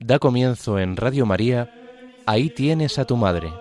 Da 0.00 0.18
comienzo 0.18 0.78
en 0.78 0.96
Radio 0.96 1.24
María, 1.24 1.70
Ahí 2.26 2.48
tienes 2.48 2.98
a 2.98 3.04
tu 3.04 3.16
madre, 3.16 3.52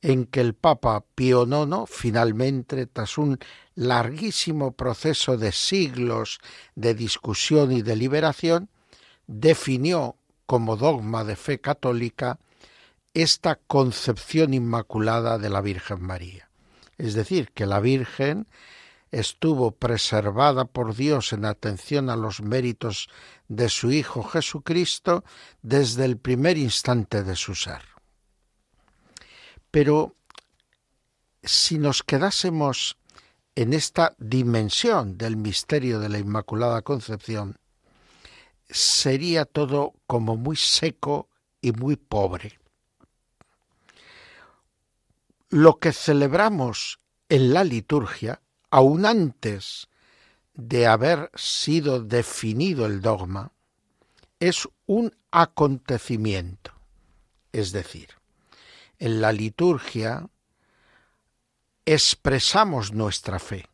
en 0.00 0.24
que 0.24 0.40
el 0.40 0.54
Papa 0.54 1.04
Pío 1.14 1.42
IX, 1.42 1.84
finalmente, 1.86 2.86
tras 2.86 3.18
un 3.18 3.38
larguísimo 3.74 4.72
proceso 4.72 5.36
de 5.36 5.52
siglos 5.52 6.38
de 6.74 6.94
discusión 6.94 7.70
y 7.70 7.82
deliberación, 7.82 8.70
definió 9.26 10.16
como 10.46 10.78
dogma 10.78 11.22
de 11.22 11.36
fe 11.36 11.60
católica 11.60 12.38
esta 13.12 13.56
concepción 13.56 14.54
inmaculada 14.54 15.36
de 15.36 15.50
la 15.50 15.60
Virgen 15.60 16.00
María. 16.00 16.48
Es 16.96 17.12
decir, 17.12 17.50
que 17.52 17.66
la 17.66 17.80
Virgen 17.80 18.46
estuvo 19.12 19.72
preservada 19.72 20.64
por 20.64 20.96
Dios 20.96 21.32
en 21.32 21.44
atención 21.44 22.10
a 22.10 22.16
los 22.16 22.40
méritos 22.40 23.08
de 23.46 23.68
su 23.68 23.92
Hijo 23.92 24.24
Jesucristo 24.24 25.22
desde 25.60 26.06
el 26.06 26.16
primer 26.16 26.56
instante 26.56 27.22
de 27.22 27.36
su 27.36 27.54
ser. 27.54 27.82
Pero 29.70 30.16
si 31.42 31.78
nos 31.78 32.02
quedásemos 32.02 32.96
en 33.54 33.74
esta 33.74 34.14
dimensión 34.18 35.18
del 35.18 35.36
misterio 35.36 36.00
de 36.00 36.08
la 36.08 36.18
Inmaculada 36.18 36.80
Concepción, 36.82 37.58
sería 38.68 39.44
todo 39.44 39.92
como 40.06 40.36
muy 40.36 40.56
seco 40.56 41.28
y 41.60 41.72
muy 41.72 41.96
pobre. 41.96 42.58
Lo 45.50 45.78
que 45.78 45.92
celebramos 45.92 46.98
en 47.28 47.54
la 47.54 47.64
liturgia, 47.64 48.41
aun 48.72 49.04
antes 49.04 49.88
de 50.54 50.86
haber 50.86 51.30
sido 51.34 52.02
definido 52.02 52.86
el 52.86 53.02
dogma, 53.02 53.52
es 54.40 54.66
un 54.86 55.14
acontecimiento. 55.30 56.72
Es 57.52 57.72
decir, 57.72 58.08
en 58.98 59.20
la 59.20 59.30
liturgia 59.32 60.26
expresamos 61.84 62.92
nuestra 62.94 63.38
fe, 63.38 63.66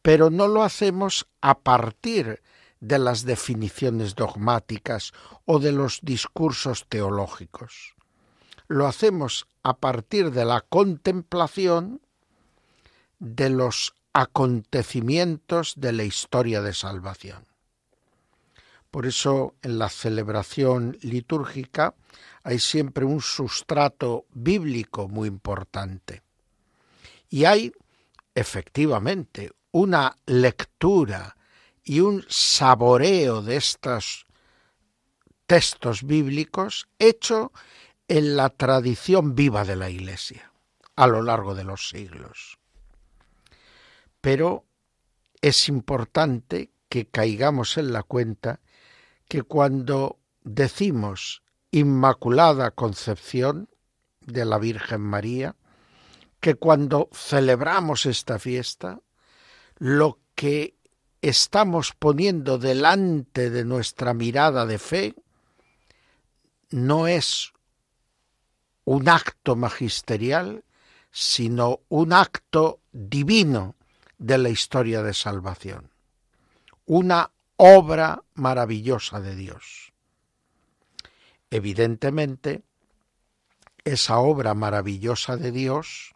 pero 0.00 0.30
no 0.30 0.46
lo 0.46 0.62
hacemos 0.62 1.26
a 1.40 1.58
partir 1.58 2.40
de 2.78 3.00
las 3.00 3.24
definiciones 3.24 4.14
dogmáticas 4.14 5.12
o 5.44 5.58
de 5.58 5.72
los 5.72 5.98
discursos 6.02 6.86
teológicos. 6.88 7.96
Lo 8.68 8.86
hacemos 8.86 9.48
a 9.64 9.78
partir 9.78 10.30
de 10.30 10.44
la 10.44 10.60
contemplación 10.60 12.00
de 13.18 13.50
los 13.50 13.94
acontecimientos 14.12 15.74
de 15.76 15.92
la 15.92 16.04
historia 16.04 16.62
de 16.62 16.74
salvación. 16.74 17.46
Por 18.90 19.06
eso 19.06 19.54
en 19.62 19.78
la 19.78 19.88
celebración 19.88 20.96
litúrgica 21.02 21.94
hay 22.42 22.58
siempre 22.58 23.04
un 23.04 23.20
sustrato 23.20 24.24
bíblico 24.32 25.08
muy 25.08 25.28
importante. 25.28 26.22
Y 27.28 27.44
hay 27.44 27.72
efectivamente 28.34 29.52
una 29.72 30.16
lectura 30.26 31.36
y 31.84 32.00
un 32.00 32.24
saboreo 32.28 33.42
de 33.42 33.56
estos 33.56 34.26
textos 35.46 36.02
bíblicos 36.02 36.88
hecho 36.98 37.52
en 38.06 38.36
la 38.36 38.48
tradición 38.48 39.34
viva 39.34 39.64
de 39.64 39.76
la 39.76 39.90
Iglesia 39.90 40.52
a 40.96 41.06
lo 41.06 41.22
largo 41.22 41.54
de 41.54 41.64
los 41.64 41.88
siglos. 41.88 42.57
Pero 44.20 44.66
es 45.40 45.68
importante 45.68 46.70
que 46.88 47.06
caigamos 47.06 47.76
en 47.78 47.92
la 47.92 48.02
cuenta 48.02 48.60
que 49.28 49.42
cuando 49.42 50.18
decimos 50.42 51.42
Inmaculada 51.70 52.70
Concepción 52.70 53.68
de 54.20 54.44
la 54.44 54.58
Virgen 54.58 55.02
María, 55.02 55.56
que 56.40 56.54
cuando 56.54 57.10
celebramos 57.12 58.06
esta 58.06 58.38
fiesta, 58.38 59.00
lo 59.76 60.20
que 60.34 60.76
estamos 61.20 61.92
poniendo 61.98 62.58
delante 62.58 63.50
de 63.50 63.64
nuestra 63.64 64.14
mirada 64.14 64.66
de 64.66 64.78
fe 64.78 65.14
no 66.70 67.06
es 67.06 67.52
un 68.84 69.08
acto 69.08 69.56
magisterial, 69.56 70.64
sino 71.10 71.80
un 71.88 72.12
acto 72.12 72.80
divino 72.92 73.77
de 74.18 74.38
la 74.38 74.48
historia 74.48 75.02
de 75.02 75.14
salvación, 75.14 75.90
una 76.86 77.30
obra 77.56 78.22
maravillosa 78.34 79.20
de 79.20 79.34
Dios. 79.34 79.92
Evidentemente, 81.50 82.62
esa 83.84 84.18
obra 84.18 84.54
maravillosa 84.54 85.36
de 85.36 85.50
Dios 85.50 86.14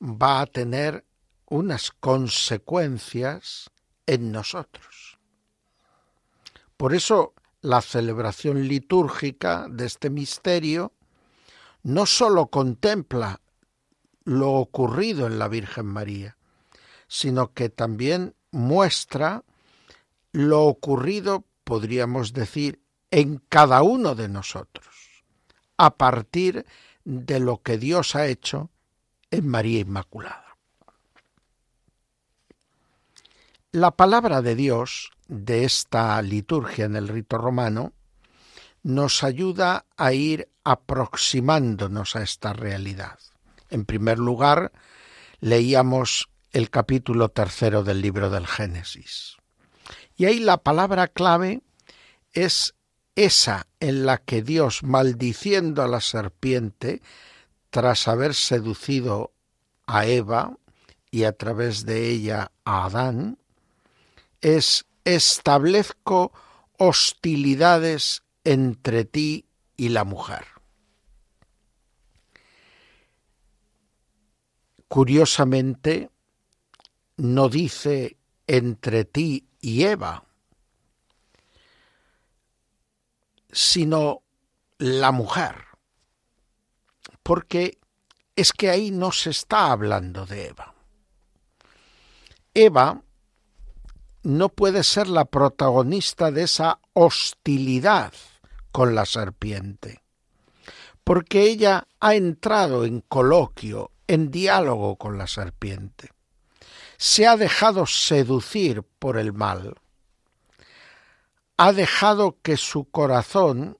va 0.00 0.40
a 0.40 0.46
tener 0.46 1.04
unas 1.46 1.90
consecuencias 1.92 3.70
en 4.06 4.32
nosotros. 4.32 5.18
Por 6.76 6.94
eso 6.94 7.34
la 7.62 7.80
celebración 7.80 8.68
litúrgica 8.68 9.66
de 9.70 9.86
este 9.86 10.10
misterio 10.10 10.92
no 11.82 12.06
sólo 12.06 12.48
contempla 12.48 13.40
lo 14.24 14.52
ocurrido 14.52 15.26
en 15.26 15.38
la 15.38 15.48
Virgen 15.48 15.86
María, 15.86 16.36
sino 17.14 17.52
que 17.52 17.68
también 17.68 18.34
muestra 18.50 19.44
lo 20.32 20.62
ocurrido, 20.64 21.44
podríamos 21.62 22.32
decir, 22.32 22.80
en 23.12 23.40
cada 23.48 23.84
uno 23.84 24.16
de 24.16 24.28
nosotros, 24.28 25.22
a 25.76 25.94
partir 25.94 26.66
de 27.04 27.38
lo 27.38 27.62
que 27.62 27.78
Dios 27.78 28.16
ha 28.16 28.26
hecho 28.26 28.68
en 29.30 29.46
María 29.46 29.78
Inmaculada. 29.78 30.56
La 33.70 33.92
palabra 33.92 34.42
de 34.42 34.56
Dios 34.56 35.12
de 35.28 35.62
esta 35.62 36.20
liturgia 36.20 36.86
en 36.86 36.96
el 36.96 37.06
rito 37.06 37.38
romano 37.38 37.92
nos 38.82 39.22
ayuda 39.22 39.86
a 39.96 40.12
ir 40.14 40.48
aproximándonos 40.64 42.16
a 42.16 42.22
esta 42.24 42.54
realidad. 42.54 43.20
En 43.70 43.84
primer 43.84 44.18
lugar, 44.18 44.72
leíamos 45.38 46.28
el 46.54 46.70
capítulo 46.70 47.30
tercero 47.30 47.82
del 47.82 48.00
libro 48.00 48.30
del 48.30 48.46
Génesis. 48.46 49.36
Y 50.16 50.26
ahí 50.26 50.38
la 50.38 50.58
palabra 50.58 51.08
clave 51.08 51.62
es 52.32 52.76
esa 53.16 53.66
en 53.80 54.06
la 54.06 54.18
que 54.18 54.40
Dios, 54.40 54.84
maldiciendo 54.84 55.82
a 55.82 55.88
la 55.88 56.00
serpiente, 56.00 57.02
tras 57.70 58.06
haber 58.06 58.34
seducido 58.34 59.32
a 59.86 60.06
Eva 60.06 60.56
y 61.10 61.24
a 61.24 61.32
través 61.32 61.86
de 61.86 62.08
ella 62.08 62.52
a 62.64 62.84
Adán, 62.84 63.38
es 64.40 64.86
establezco 65.04 66.32
hostilidades 66.78 68.22
entre 68.44 69.04
ti 69.04 69.46
y 69.76 69.88
la 69.88 70.04
mujer. 70.04 70.44
Curiosamente, 74.86 76.10
no 77.16 77.48
dice 77.48 78.16
entre 78.46 79.04
ti 79.04 79.46
y 79.60 79.84
Eva, 79.84 80.24
sino 83.50 84.22
la 84.78 85.12
mujer, 85.12 85.64
porque 87.22 87.78
es 88.36 88.52
que 88.52 88.70
ahí 88.70 88.90
no 88.90 89.12
se 89.12 89.30
está 89.30 89.70
hablando 89.70 90.26
de 90.26 90.48
Eva. 90.48 90.74
Eva 92.52 93.02
no 94.22 94.48
puede 94.48 94.82
ser 94.84 95.08
la 95.08 95.24
protagonista 95.24 96.30
de 96.30 96.42
esa 96.42 96.80
hostilidad 96.94 98.12
con 98.72 98.94
la 98.94 99.06
serpiente, 99.06 100.02
porque 101.04 101.42
ella 101.42 101.86
ha 102.00 102.14
entrado 102.14 102.84
en 102.84 103.02
coloquio, 103.02 103.92
en 104.06 104.30
diálogo 104.30 104.96
con 104.96 105.16
la 105.16 105.26
serpiente. 105.26 106.13
Se 107.06 107.26
ha 107.26 107.36
dejado 107.36 107.84
seducir 107.84 108.82
por 108.82 109.18
el 109.18 109.34
mal. 109.34 109.74
Ha 111.58 111.74
dejado 111.74 112.38
que 112.40 112.56
su 112.56 112.86
corazón 112.86 113.76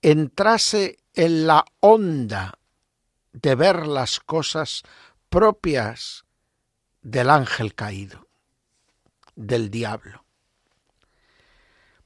entrase 0.00 0.98
en 1.14 1.48
la 1.48 1.64
onda 1.80 2.60
de 3.32 3.56
ver 3.56 3.88
las 3.88 4.20
cosas 4.20 4.84
propias 5.28 6.24
del 7.02 7.28
ángel 7.28 7.74
caído, 7.74 8.28
del 9.34 9.68
diablo. 9.68 10.24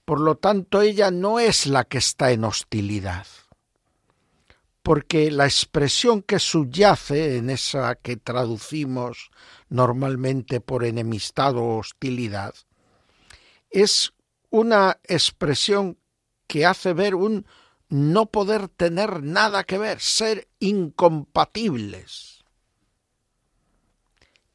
Por 0.07 0.21
lo 0.21 0.37
tanto, 0.39 0.81
ella 0.81 1.11
no 1.11 1.39
es 1.39 1.67
la 1.67 1.85
que 1.85 1.99
está 1.99 2.31
en 2.31 2.45
hostilidad 2.45 3.27
porque 4.83 5.31
la 5.31 5.45
expresión 5.45 6.23
que 6.23 6.39
subyace 6.39 7.37
en 7.37 7.51
esa 7.51 7.95
que 7.95 8.17
traducimos 8.17 9.31
normalmente 9.69 10.61
por 10.61 10.85
enemistad 10.85 11.57
o 11.57 11.79
hostilidad 11.79 12.55
es 13.71 14.13
una 14.51 14.99
expresión 15.05 15.99
que 16.47 16.67
hace 16.67 16.93
ver 16.93 17.15
un 17.15 17.47
no 17.89 18.27
poder 18.27 18.69
tener 18.69 19.23
nada 19.23 19.65
que 19.65 19.79
ver, 19.79 20.01
ser 20.01 20.49
incompatibles. 20.61 22.45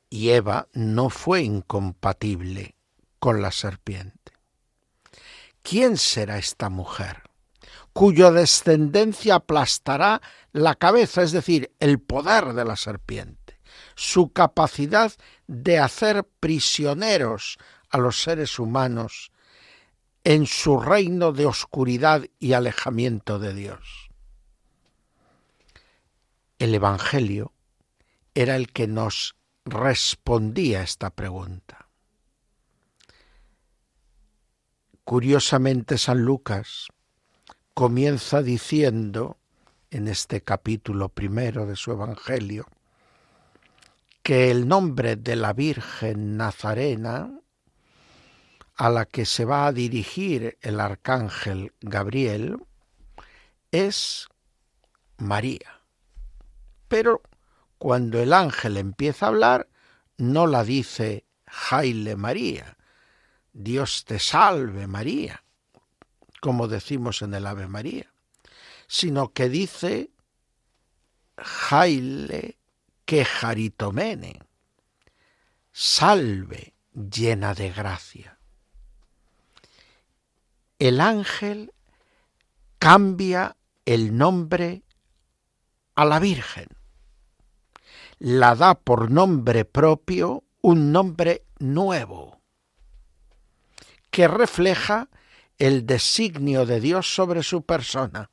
Y 0.10 0.30
Eva 0.30 0.68
no 0.74 1.10
fue 1.10 1.42
incompatible 1.42 2.76
con 3.20 3.42
la 3.42 3.52
serpiente. 3.52 4.32
¿Quién 5.62 5.98
será 5.98 6.38
esta 6.38 6.70
mujer? 6.70 7.27
Cuya 7.98 8.30
descendencia 8.30 9.34
aplastará 9.34 10.22
la 10.52 10.76
cabeza, 10.76 11.24
es 11.24 11.32
decir, 11.32 11.74
el 11.80 12.00
poder 12.00 12.54
de 12.54 12.64
la 12.64 12.76
serpiente, 12.76 13.60
su 13.96 14.32
capacidad 14.32 15.12
de 15.48 15.80
hacer 15.80 16.24
prisioneros 16.40 17.58
a 17.90 17.98
los 17.98 18.22
seres 18.22 18.60
humanos 18.60 19.32
en 20.24 20.46
su 20.46 20.80
reino 20.80 21.32
de 21.32 21.48
oscuridad 21.48 22.24
y 22.38 22.54
alejamiento 22.54 23.40
de 23.40 23.56
Dios. 23.56 24.12
El 26.60 26.76
Evangelio 26.76 27.52
era 28.36 28.58
el 28.58 28.72
que 28.72 28.86
nos 28.86 29.36
respondía 29.66 30.82
a 30.82 30.84
esta 30.84 31.10
pregunta. 31.10 31.90
Curiosamente, 35.04 35.98
San 35.98 36.20
Lucas 36.20 36.90
comienza 37.78 38.42
diciendo 38.42 39.38
en 39.92 40.08
este 40.08 40.42
capítulo 40.42 41.10
primero 41.10 41.68
de 41.68 41.76
su 41.76 41.92
Evangelio 41.92 42.66
que 44.24 44.50
el 44.50 44.68
nombre 44.68 45.16
de 45.16 45.36
la 45.36 45.54
Virgen 45.54 46.38
Nazarena 46.38 47.40
a 48.78 48.90
la 48.90 49.06
que 49.06 49.28
se 49.28 49.46
va 49.46 49.68
a 49.68 49.74
dirigir 49.74 50.58
el 50.62 50.80
arcángel 50.80 51.72
Gabriel 51.80 52.58
es 53.72 54.28
María. 55.20 55.80
Pero 56.88 57.22
cuando 57.78 58.20
el 58.20 58.34
ángel 58.34 58.78
empieza 58.78 59.28
a 59.28 59.30
hablar, 59.30 59.70
no 60.18 60.48
la 60.48 60.64
dice 60.64 61.26
Jaile 61.46 62.16
María, 62.16 62.76
Dios 63.54 64.04
te 64.06 64.18
salve 64.18 64.88
María, 64.88 65.44
como 66.42 66.68
decimos 66.68 67.22
en 67.22 67.34
el 67.34 67.46
Ave 67.48 67.68
María, 67.68 68.14
sino 68.88 69.34
que 69.34 69.50
dice 69.50 70.12
Jaile 71.38 72.58
que 73.06 73.24
jaritomene, 73.24 74.42
salve 75.72 76.74
llena 76.94 77.54
de 77.54 77.72
gracia. 77.72 78.38
El 80.80 81.00
ángel 81.00 81.74
cambia 82.80 83.56
el 83.86 84.18
nombre 84.18 84.84
a 85.96 86.06
la 86.06 86.20
Virgen, 86.20 86.68
la 88.20 88.56
da 88.56 88.76
por 88.76 89.10
nombre 89.10 89.66
propio 89.66 90.44
un 90.62 90.92
nombre 90.92 91.46
nuevo, 91.60 92.42
que 94.12 94.28
refleja 94.28 95.10
el 95.58 95.86
designio 95.86 96.66
de 96.66 96.80
Dios 96.80 97.14
sobre 97.14 97.44
su 97.44 97.64
persona, 97.64 98.30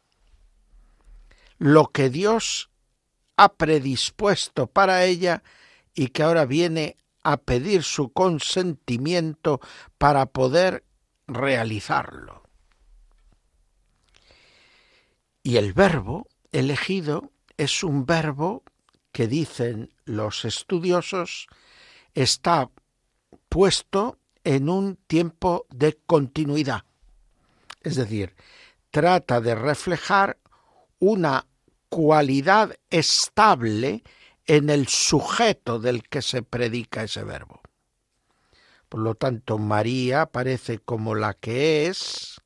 lo 1.59 1.88
que 1.88 2.11
Dios 2.11 2.71
ha 3.37 3.55
predispuesto 3.55 4.67
para 4.67 5.05
ella 5.05 5.43
y 5.94 6.09
que 6.09 6.23
ahora 6.23 6.44
viene 6.44 6.97
a 7.23 7.38
pedir 7.38 7.82
su 7.82 8.12
consentimiento 8.12 9.61
para 9.99 10.26
poder 10.26 10.85
realizarlo. 11.26 12.43
Y 15.43 15.56
el 15.56 15.72
verbo 15.72 16.29
elegido 16.53 17.32
es 17.56 17.82
un 17.82 18.06
verbo 18.06 18.63
que 19.13 19.29
dicen 19.29 19.94
los 20.05 20.44
estudiosos 20.44 21.46
está 22.15 22.70
puesto 23.48 24.19
en 24.43 24.69
un 24.69 24.96
tiempo 24.96 25.67
de 25.70 25.98
continuidad. 26.06 26.84
Es 27.84 27.96
decir, 27.96 28.34
trata 28.91 29.41
de 29.41 29.55
reflejar 29.55 30.38
una 30.98 31.46
cualidad 31.88 32.74
estable 32.91 34.03
en 34.46 34.70
el 34.70 34.88
sujeto 34.88 35.79
del 35.79 36.03
que 36.03 36.22
se 36.22 36.43
predica 36.43 37.05
ese 37.05 37.22
verbo. 37.22 37.60
Por 38.88 39.00
lo 39.00 39.14
tanto, 39.14 39.58
María 39.58 40.22
aparece 40.22 40.79
como 40.79 41.14
la 41.14 41.34
que 41.34 41.86
es, 41.86 42.41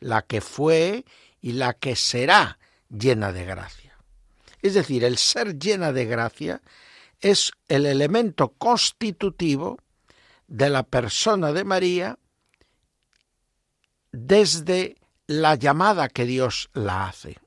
la 0.00 0.22
que 0.22 0.40
fue 0.40 1.04
y 1.40 1.52
la 1.52 1.74
que 1.74 1.96
será 1.96 2.58
llena 2.90 3.32
de 3.32 3.44
gracia. 3.44 3.96
Es 4.62 4.74
decir, 4.74 5.04
el 5.04 5.16
ser 5.16 5.58
llena 5.58 5.92
de 5.92 6.06
gracia 6.06 6.60
es 7.20 7.52
el 7.68 7.86
elemento 7.86 8.54
constitutivo 8.58 9.78
de 10.48 10.70
la 10.70 10.82
persona 10.82 11.52
de 11.52 11.64
María 11.64 12.18
desde 14.12 14.96
la 15.26 15.54
llamada 15.54 16.08
que 16.08 16.26
Dios 16.26 16.70
la 16.74 17.06
hace, 17.08 17.38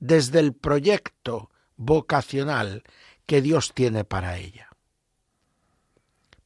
desde 0.00 0.40
el 0.40 0.52
proyecto 0.52 1.50
vocacional 1.76 2.82
que 3.26 3.40
Dios 3.40 3.72
tiene 3.72 4.04
para 4.04 4.36
ella. 4.36 4.68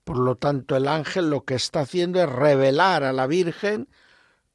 Por 0.04 0.18
lo 0.18 0.36
tanto, 0.36 0.76
el 0.76 0.88
ángel 0.88 1.30
lo 1.30 1.44
que 1.44 1.54
está 1.54 1.80
haciendo 1.80 2.22
es 2.22 2.28
revelar 2.28 3.04
a 3.04 3.12
la 3.12 3.26
Virgen 3.26 3.88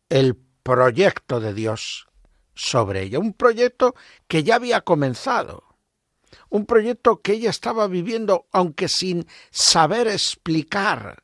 el 0.10 0.38
proyecto 0.64 1.40
de 1.40 1.54
Dios 1.54 2.08
sobre 2.54 3.04
ella, 3.04 3.20
un 3.20 3.34
proyecto 3.34 3.96
que 4.28 4.44
ya 4.44 4.56
había 4.56 4.82
comenzado, 4.82 5.64
un 6.50 6.66
proyecto 6.66 7.22
que 7.22 7.34
ella 7.34 7.50
estaba 7.50 7.88
viviendo 7.88 8.48
aunque 8.52 8.88
sin 8.88 9.28
saber 9.50 10.08
explicar 10.08 11.24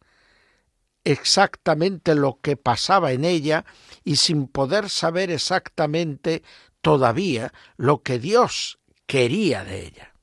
exactamente 1.04 2.16
lo 2.16 2.40
que 2.42 2.58
pasaba 2.58 3.12
en 3.12 3.26
ella 3.26 3.66
y 4.04 4.18
sin 4.18 4.48
poder 4.48 4.90
saber 4.90 5.32
exactamente 5.32 6.44
todavía 6.82 7.54
lo 7.78 8.02
que 8.02 8.20
Dios 8.20 8.80
quería 9.06 9.64
de 9.64 9.88
ella. 9.88 10.14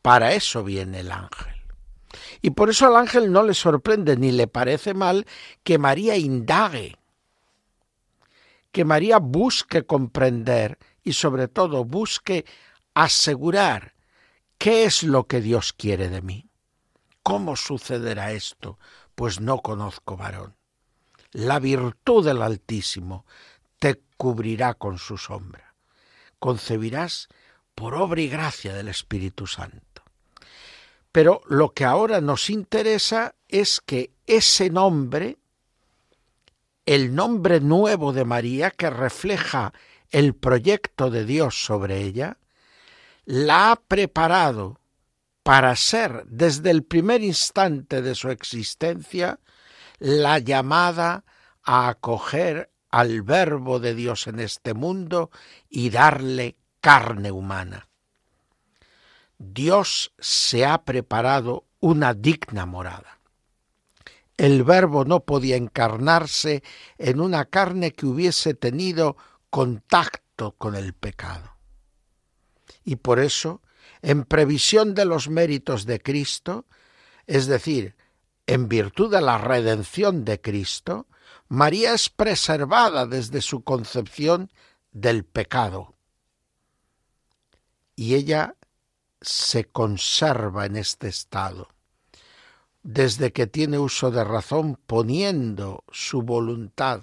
Para 0.00 0.32
eso 0.32 0.64
viene 0.64 1.00
el 1.00 1.12
ángel. 1.12 1.54
Y 2.40 2.50
por 2.50 2.70
eso 2.70 2.86
al 2.86 2.96
ángel 2.96 3.32
no 3.32 3.42
le 3.42 3.54
sorprende 3.54 4.16
ni 4.16 4.32
le 4.32 4.46
parece 4.46 4.94
mal 4.94 5.26
que 5.62 5.78
María 5.78 6.16
indague, 6.16 6.96
que 8.72 8.84
María 8.84 9.18
busque 9.18 9.84
comprender 9.84 10.78
y 11.04 11.12
sobre 11.12 11.48
todo 11.48 11.84
busque 11.84 12.44
asegurar 12.94 13.94
qué 14.58 14.84
es 14.84 15.02
lo 15.02 15.26
que 15.26 15.40
Dios 15.40 15.72
quiere 15.72 16.08
de 16.08 16.22
mí. 16.22 16.48
¿Cómo 17.22 17.54
sucederá 17.54 18.32
esto? 18.32 18.78
Pues 19.14 19.40
no 19.40 19.60
conozco 19.60 20.16
varón. 20.16 20.54
La 21.32 21.58
virtud 21.58 22.24
del 22.24 22.42
Altísimo 22.42 23.24
te 23.78 24.00
cubrirá 24.16 24.74
con 24.74 24.98
su 24.98 25.16
sombra. 25.16 25.74
Concebirás 26.38 27.28
por 27.74 27.94
obra 27.94 28.20
y 28.20 28.28
gracia 28.28 28.74
del 28.74 28.88
Espíritu 28.88 29.46
Santo. 29.46 30.02
Pero 31.10 31.42
lo 31.46 31.72
que 31.72 31.84
ahora 31.84 32.20
nos 32.20 32.48
interesa 32.48 33.34
es 33.48 33.80
que 33.80 34.12
ese 34.26 34.70
nombre, 34.70 35.38
el 36.86 37.14
nombre 37.14 37.60
nuevo 37.60 38.12
de 38.12 38.24
María 38.24 38.70
que 38.70 38.88
refleja 38.88 39.72
el 40.10 40.34
proyecto 40.34 41.10
de 41.10 41.24
Dios 41.24 41.64
sobre 41.64 42.02
ella, 42.02 42.38
la 43.24 43.72
ha 43.72 43.76
preparado 43.76 44.78
para 45.42 45.74
ser 45.76 46.24
desde 46.26 46.70
el 46.70 46.84
primer 46.84 47.22
instante 47.22 48.02
de 48.02 48.14
su 48.14 48.30
existencia 48.30 49.40
la 49.98 50.38
llamada 50.38 51.24
a 51.62 51.88
acoger 51.88 52.70
al 52.90 53.22
Verbo 53.22 53.80
de 53.80 53.94
Dios 53.94 54.26
en 54.26 54.40
este 54.40 54.74
mundo 54.74 55.30
y 55.68 55.90
darle 55.90 56.56
carne 56.80 57.32
humana. 57.32 57.88
Dios 59.38 60.12
se 60.18 60.64
ha 60.66 60.84
preparado 60.84 61.66
una 61.80 62.14
digna 62.14 62.66
morada. 62.66 63.18
El 64.36 64.62
Verbo 64.62 65.04
no 65.04 65.20
podía 65.20 65.56
encarnarse 65.56 66.62
en 66.98 67.20
una 67.20 67.44
carne 67.46 67.92
que 67.92 68.06
hubiese 68.06 68.54
tenido 68.54 69.16
contacto 69.50 70.52
con 70.52 70.74
el 70.74 70.94
pecado. 70.94 71.56
Y 72.84 72.96
por 72.96 73.20
eso, 73.20 73.62
en 74.02 74.24
previsión 74.24 74.94
de 74.94 75.04
los 75.04 75.28
méritos 75.28 75.86
de 75.86 76.00
Cristo, 76.00 76.66
es 77.26 77.46
decir, 77.46 77.96
en 78.46 78.68
virtud 78.68 79.10
de 79.10 79.20
la 79.20 79.38
redención 79.38 80.24
de 80.24 80.40
Cristo, 80.40 81.06
María 81.48 81.94
es 81.94 82.08
preservada 82.08 83.06
desde 83.06 83.40
su 83.40 83.62
concepción 83.62 84.50
del 84.90 85.24
pecado 85.24 85.94
y 87.94 88.14
ella 88.14 88.56
se 89.20 89.64
conserva 89.66 90.66
en 90.66 90.76
este 90.76 91.08
estado, 91.08 91.68
desde 92.82 93.32
que 93.32 93.46
tiene 93.46 93.78
uso 93.78 94.10
de 94.10 94.24
razón 94.24 94.78
poniendo 94.86 95.84
su 95.92 96.22
voluntad 96.22 97.02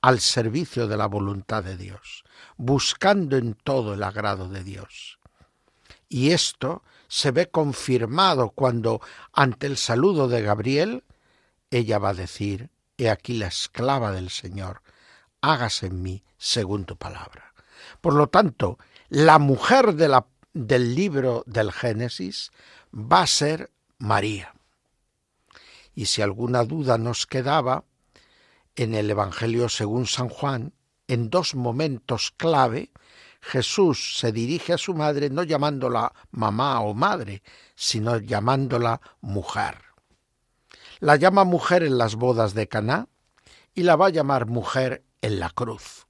al 0.00 0.18
servicio 0.20 0.88
de 0.88 0.96
la 0.96 1.06
voluntad 1.06 1.62
de 1.62 1.76
Dios, 1.76 2.24
buscando 2.56 3.36
en 3.36 3.54
todo 3.54 3.94
el 3.94 4.02
agrado 4.02 4.48
de 4.48 4.64
Dios. 4.64 5.19
Y 6.10 6.32
esto 6.32 6.82
se 7.08 7.30
ve 7.30 7.48
confirmado 7.48 8.50
cuando, 8.50 9.00
ante 9.32 9.68
el 9.68 9.78
saludo 9.78 10.28
de 10.28 10.42
Gabriel, 10.42 11.04
ella 11.70 11.98
va 11.98 12.10
a 12.10 12.14
decir, 12.14 12.68
He 12.98 13.08
aquí 13.08 13.32
la 13.34 13.46
esclava 13.46 14.12
del 14.12 14.28
Señor, 14.28 14.82
hágase 15.40 15.86
en 15.86 16.02
mí 16.02 16.22
según 16.36 16.84
tu 16.84 16.96
palabra. 16.96 17.54
Por 18.02 18.14
lo 18.14 18.28
tanto, 18.28 18.76
la 19.08 19.38
mujer 19.38 19.94
del 19.94 20.94
libro 20.94 21.42
del 21.46 21.72
Génesis 21.72 22.50
va 22.92 23.22
a 23.22 23.26
ser 23.26 23.70
María. 23.98 24.52
Y 25.94 26.06
si 26.06 26.22
alguna 26.22 26.64
duda 26.64 26.98
nos 26.98 27.26
quedaba, 27.26 27.84
en 28.76 28.94
el 28.94 29.10
Evangelio 29.10 29.68
según 29.68 30.06
San 30.06 30.28
Juan, 30.28 30.74
en 31.08 31.30
dos 31.30 31.54
momentos 31.54 32.32
clave, 32.36 32.90
Jesús 33.40 34.18
se 34.18 34.32
dirige 34.32 34.72
a 34.72 34.78
su 34.78 34.94
madre 34.94 35.30
no 35.30 35.42
llamándola 35.42 36.12
mamá 36.30 36.80
o 36.80 36.94
madre, 36.94 37.42
sino 37.74 38.18
llamándola 38.18 39.00
mujer. 39.20 39.82
La 40.98 41.16
llama 41.16 41.44
mujer 41.44 41.82
en 41.82 41.98
las 41.98 42.14
bodas 42.14 42.54
de 42.54 42.68
Caná 42.68 43.08
y 43.74 43.82
la 43.82 43.96
va 43.96 44.06
a 44.06 44.10
llamar 44.10 44.46
mujer 44.46 45.04
en 45.22 45.40
la 45.40 45.50
cruz 45.50 46.06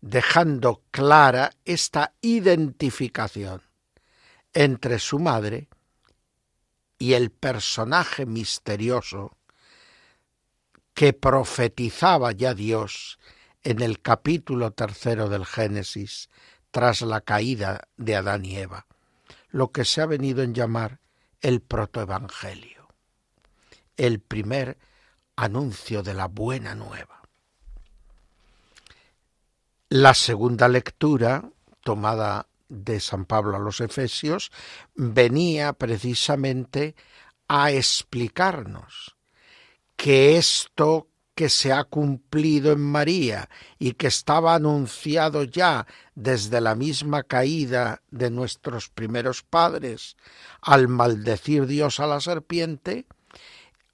dejando 0.00 0.82
clara 0.90 1.52
esta 1.64 2.14
identificación 2.20 3.62
entre 4.52 4.98
su 4.98 5.18
madre 5.18 5.68
y 6.98 7.14
el 7.14 7.30
personaje 7.30 8.26
misterioso 8.26 9.36
que 10.94 11.12
profetizaba 11.12 12.32
ya 12.32 12.54
Dios 12.54 13.18
en 13.62 13.82
el 13.82 14.00
capítulo 14.00 14.72
tercero 14.72 15.28
del 15.28 15.44
Génesis 15.44 16.28
tras 16.70 17.02
la 17.02 17.20
caída 17.20 17.88
de 17.96 18.16
Adán 18.16 18.44
y 18.44 18.56
Eva, 18.56 18.86
lo 19.50 19.72
que 19.72 19.84
se 19.84 20.00
ha 20.00 20.06
venido 20.06 20.42
en 20.42 20.54
llamar 20.54 21.00
el 21.40 21.60
protoevangelio, 21.60 22.88
el 23.96 24.20
primer 24.20 24.78
anuncio 25.36 26.02
de 26.02 26.14
la 26.14 26.26
buena 26.26 26.74
nueva. 26.74 27.22
La 29.88 30.14
segunda 30.14 30.68
lectura, 30.68 31.50
tomada 31.82 32.46
de 32.68 33.00
San 33.00 33.24
Pablo 33.24 33.56
a 33.56 33.60
los 33.60 33.80
Efesios, 33.80 34.52
venía 34.94 35.72
precisamente 35.72 36.94
a 37.48 37.72
explicarnos 37.72 39.16
que 39.96 40.36
esto 40.36 41.09
que 41.40 41.48
se 41.48 41.72
ha 41.72 41.84
cumplido 41.84 42.70
en 42.70 42.82
María 42.82 43.48
y 43.78 43.92
que 43.92 44.08
estaba 44.08 44.54
anunciado 44.54 45.42
ya 45.44 45.86
desde 46.14 46.60
la 46.60 46.74
misma 46.74 47.22
caída 47.22 48.02
de 48.10 48.30
nuestros 48.30 48.90
primeros 48.90 49.42
padres 49.42 50.18
al 50.60 50.88
maldecir 50.88 51.66
Dios 51.66 51.98
a 51.98 52.06
la 52.06 52.20
serpiente, 52.20 53.06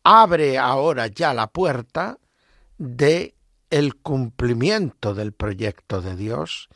abre 0.03 0.59
ahora 0.59 1.07
ya 1.07 1.35
la 1.35 1.47
puerta 1.47 2.19
de 2.79 3.37
el 3.71 3.95
cumplimiento 3.95 5.15
del 5.15 5.31
proyecto 5.31 6.03
de 6.03 6.17
Dios, 6.17 6.69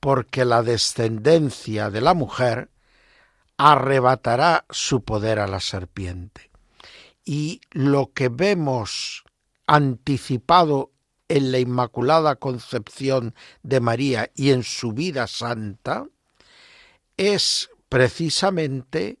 porque 0.00 0.44
la 0.44 0.64
descendencia 0.64 1.88
de 1.88 2.00
la 2.00 2.14
mujer 2.14 2.70
arrebatará 3.58 4.64
su 4.70 5.04
poder 5.04 5.38
a 5.38 5.46
la 5.46 5.60
serpiente. 5.60 6.50
Y 7.24 7.60
lo 7.70 8.10
que 8.12 8.28
vemos 8.28 9.22
anticipado 9.66 10.92
en 11.28 11.52
la 11.52 11.58
Inmaculada 11.58 12.36
Concepción 12.36 13.34
de 13.62 13.80
María 13.80 14.30
y 14.34 14.50
en 14.50 14.62
su 14.62 14.92
vida 14.92 15.26
santa 15.26 16.06
es 17.16 17.70
precisamente 17.88 19.18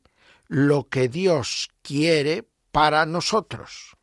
lo 0.48 0.88
que 0.88 1.08
Dios 1.08 1.70
quiere 1.82 2.44
para 2.70 3.06
nosotros. 3.06 3.96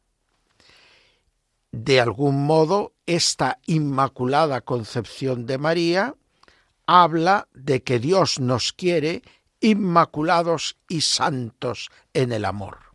De 1.71 1.99
algún 2.01 2.45
modo 2.45 2.93
esta 3.05 3.59
Inmaculada 3.65 4.61
Concepción 4.61 5.45
de 5.45 5.57
María 5.57 6.15
habla 6.85 7.47
de 7.53 7.83
que 7.83 7.99
Dios 7.99 8.39
nos 8.39 8.73
quiere 8.73 9.23
inmaculados 9.59 10.77
y 10.89 11.01
santos 11.01 11.89
en 12.13 12.33
el 12.33 12.45
amor. 12.45 12.92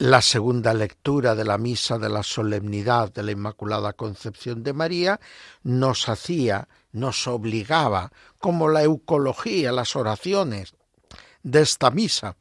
La 0.00 0.22
segunda 0.22 0.74
lectura 0.74 1.34
de 1.34 1.44
la 1.44 1.58
misa 1.58 1.98
de 1.98 2.08
la 2.08 2.22
solemnidad 2.22 3.12
de 3.12 3.24
la 3.24 3.32
Inmaculada 3.32 3.94
Concepción 3.94 4.62
de 4.62 4.72
María 4.72 5.18
nos 5.64 6.08
hacía, 6.08 6.68
nos 6.92 7.26
obligaba, 7.26 8.12
como 8.38 8.68
la 8.68 8.84
eucología, 8.84 9.72
las 9.72 9.96
oraciones 9.96 10.76
de 11.42 11.62
esta 11.62 11.90
misa, 11.90 12.36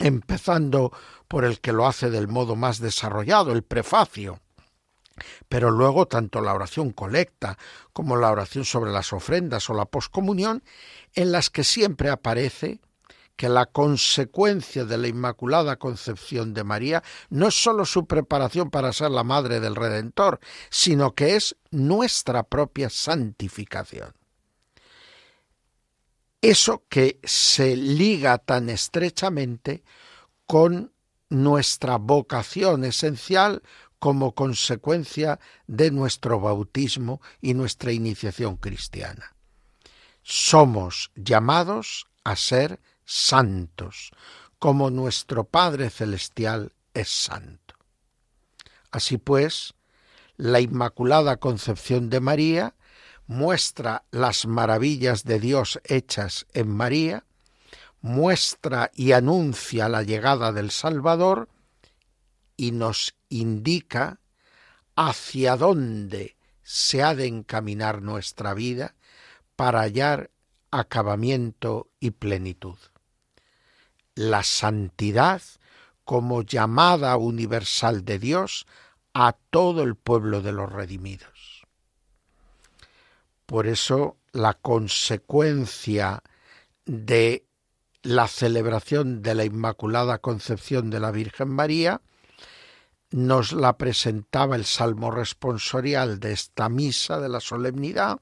empezando 0.00 0.90
por 1.28 1.44
el 1.44 1.60
que 1.60 1.72
lo 1.72 1.86
hace 1.86 2.10
del 2.10 2.26
modo 2.26 2.56
más 2.56 2.80
desarrollado, 2.80 3.52
el 3.52 3.62
prefacio, 3.62 4.40
pero 5.48 5.70
luego 5.70 6.08
tanto 6.08 6.40
la 6.40 6.54
oración 6.54 6.90
colecta 6.90 7.56
como 7.92 8.16
la 8.16 8.32
oración 8.32 8.64
sobre 8.64 8.90
las 8.90 9.12
ofrendas 9.12 9.70
o 9.70 9.74
la 9.74 9.84
poscomunión, 9.84 10.64
en 11.14 11.30
las 11.30 11.50
que 11.50 11.62
siempre 11.62 12.10
aparece 12.10 12.80
que 13.36 13.48
la 13.48 13.66
consecuencia 13.66 14.84
de 14.84 14.98
la 14.98 15.08
Inmaculada 15.08 15.76
Concepción 15.76 16.54
de 16.54 16.64
María 16.64 17.02
no 17.28 17.48
es 17.48 17.54
sólo 17.54 17.84
su 17.84 18.06
preparación 18.06 18.70
para 18.70 18.92
ser 18.92 19.10
la 19.10 19.24
Madre 19.24 19.60
del 19.60 19.76
Redentor, 19.76 20.40
sino 20.70 21.14
que 21.14 21.36
es 21.36 21.56
nuestra 21.70 22.42
propia 22.42 22.90
santificación. 22.90 24.14
Eso 26.40 26.84
que 26.88 27.18
se 27.24 27.76
liga 27.76 28.38
tan 28.38 28.70
estrechamente 28.70 29.84
con 30.46 30.92
nuestra 31.28 31.96
vocación 31.98 32.84
esencial 32.84 33.62
como 33.98 34.34
consecuencia 34.34 35.40
de 35.66 35.90
nuestro 35.90 36.38
bautismo 36.38 37.20
y 37.40 37.54
nuestra 37.54 37.92
iniciación 37.92 38.56
cristiana. 38.56 39.34
Somos 40.22 41.10
llamados 41.16 42.06
a 42.24 42.36
ser 42.36 42.80
santos, 43.06 44.10
como 44.58 44.90
nuestro 44.90 45.44
Padre 45.44 45.88
Celestial 45.88 46.74
es 46.92 47.08
santo. 47.08 47.74
Así 48.90 49.16
pues, 49.16 49.74
la 50.36 50.60
Inmaculada 50.60 51.38
Concepción 51.38 52.10
de 52.10 52.20
María 52.20 52.74
muestra 53.26 54.04
las 54.10 54.46
maravillas 54.46 55.24
de 55.24 55.40
Dios 55.40 55.80
hechas 55.84 56.46
en 56.52 56.68
María, 56.68 57.24
muestra 58.00 58.90
y 58.94 59.12
anuncia 59.12 59.88
la 59.88 60.02
llegada 60.02 60.52
del 60.52 60.70
Salvador 60.70 61.48
y 62.56 62.72
nos 62.72 63.14
indica 63.28 64.20
hacia 64.94 65.56
dónde 65.56 66.36
se 66.62 67.02
ha 67.02 67.14
de 67.14 67.26
encaminar 67.26 68.02
nuestra 68.02 68.54
vida 68.54 68.94
para 69.56 69.80
hallar 69.80 70.30
acabamiento 70.70 71.90
y 72.00 72.10
plenitud. 72.10 72.78
La 74.16 74.42
santidad 74.42 75.40
como 76.04 76.42
llamada 76.42 77.16
universal 77.16 78.04
de 78.04 78.18
Dios 78.18 78.66
a 79.14 79.36
todo 79.50 79.84
el 79.84 79.94
pueblo 79.94 80.42
de 80.42 80.50
los 80.50 80.70
redimidos. 80.70 81.64
Por 83.46 83.68
eso 83.68 84.16
la 84.32 84.54
consecuencia 84.54 86.22
de 86.84 87.46
la 88.02 88.28
celebración 88.28 89.22
de 89.22 89.34
la 89.34 89.44
Inmaculada 89.44 90.18
Concepción 90.18 90.90
de 90.90 91.00
la 91.00 91.10
Virgen 91.10 91.48
María 91.48 92.00
nos 93.10 93.52
la 93.52 93.78
presentaba 93.78 94.56
el 94.56 94.64
salmo 94.64 95.10
responsorial 95.10 96.20
de 96.20 96.32
esta 96.32 96.68
misa 96.68 97.20
de 97.20 97.28
la 97.28 97.40
solemnidad, 97.40 98.20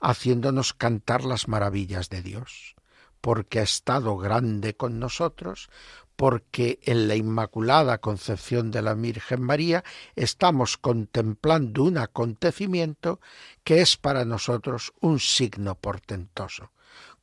haciéndonos 0.00 0.72
cantar 0.72 1.24
las 1.24 1.48
maravillas 1.48 2.08
de 2.08 2.22
Dios, 2.22 2.74
porque 3.22 3.60
ha 3.60 3.62
estado 3.62 4.18
grande 4.18 4.74
con 4.74 4.98
nosotros, 4.98 5.70
porque 6.16 6.78
en 6.82 7.08
la 7.08 7.16
Inmaculada 7.16 7.96
Concepción 7.96 8.70
de 8.70 8.82
la 8.82 8.92
Virgen 8.92 9.40
María 9.40 9.82
estamos 10.14 10.76
contemplando 10.76 11.84
un 11.84 11.96
acontecimiento 11.96 13.18
que 13.64 13.80
es 13.80 13.96
para 13.96 14.26
nosotros 14.26 14.92
un 15.00 15.18
signo 15.18 15.76
portentoso, 15.76 16.72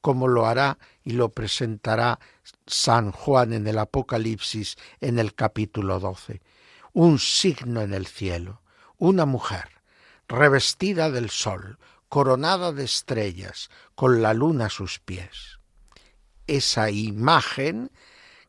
como 0.02 0.28
lo 0.28 0.48
hará 0.48 0.80
y 1.04 1.12
lo 1.12 1.30
presentará 1.30 2.20
San 2.66 3.12
Juan 3.12 3.54
en 3.54 3.68
el 3.68 3.78
Apocalipsis 3.78 4.78
en 5.00 5.20
el 5.20 5.36
capítulo 5.36 6.00
12 6.00 6.42
un 6.94 7.20
signo 7.20 7.82
en 7.82 7.94
el 7.94 8.08
cielo, 8.08 8.62
una 8.98 9.26
mujer, 9.26 9.82
revestida 10.28 11.10
del 11.10 11.30
sol, 11.30 11.80
coronada 12.08 12.72
de 12.72 12.84
estrellas, 12.84 13.70
con 13.96 14.22
la 14.22 14.34
luna 14.34 14.66
a 14.66 14.70
sus 14.70 15.00
pies. 15.00 15.59
Esa 16.50 16.90
imagen, 16.90 17.92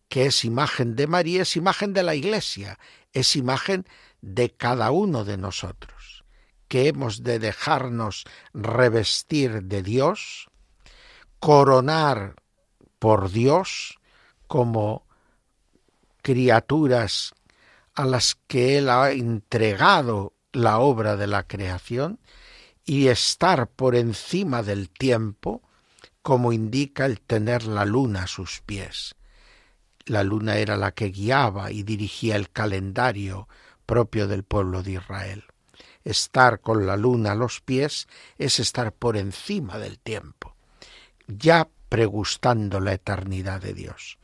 que 0.09 0.27
es 0.27 0.45
imagen 0.47 0.97
de 0.97 1.07
María, 1.07 1.43
es 1.43 1.55
imagen 1.55 1.93
de 1.93 2.03
la 2.03 2.15
Iglesia, 2.15 2.79
es 3.13 3.37
imagen 3.37 3.87
de 4.23 4.51
cada 4.51 4.91
uno 4.91 5.25
de 5.25 5.37
nosotros, 5.37 6.25
que 6.67 6.89
hemos 6.89 7.23
de 7.23 7.39
dejarnos 7.39 8.25
revestir 8.55 9.65
de 9.65 9.83
Dios, 9.83 10.49
coronar 11.41 12.37
por 12.99 13.31
Dios 13.31 13.99
como 14.47 15.07
criaturas 16.23 17.35
a 17.95 18.07
las 18.07 18.37
que 18.47 18.79
Él 18.79 18.89
ha 18.89 19.11
entregado 19.11 20.33
la 20.53 20.79
obra 20.79 21.17
de 21.17 21.27
la 21.27 21.47
creación 21.47 22.19
y 22.85 23.09
estar 23.09 23.69
por 23.69 23.95
encima 23.95 24.63
del 24.63 24.89
tiempo, 24.89 25.63
como 26.23 26.53
indica 26.53 27.07
el 27.07 27.21
tener 27.21 27.65
la 27.65 27.85
luna 27.85 28.25
a 28.25 28.27
sus 28.27 28.61
pies. 28.61 29.15
La 30.07 30.23
luna 30.23 30.57
era 30.57 30.77
la 30.77 30.93
que 30.93 31.11
guiaba 31.11 31.71
y 31.71 31.83
dirigía 31.83 32.37
el 32.37 32.51
calendario 32.51 33.49
propio 33.87 34.27
del 34.27 34.45
pueblo 34.45 34.83
de 34.83 34.93
Israel. 34.93 35.45
Estar 36.05 36.61
con 36.61 36.87
la 36.87 36.97
luna 36.97 37.33
a 37.33 37.35
los 37.35 37.61
pies 37.61 38.09
es 38.39 38.59
estar 38.59 38.93
por 38.93 39.17
encima 39.17 39.79
del 39.79 39.99
tiempo, 39.99 40.57
ya 41.27 41.69
pregustando 41.89 42.81
la 42.81 42.95
eternidad 42.95 43.61
de 43.61 43.75
Dios. 43.75 44.19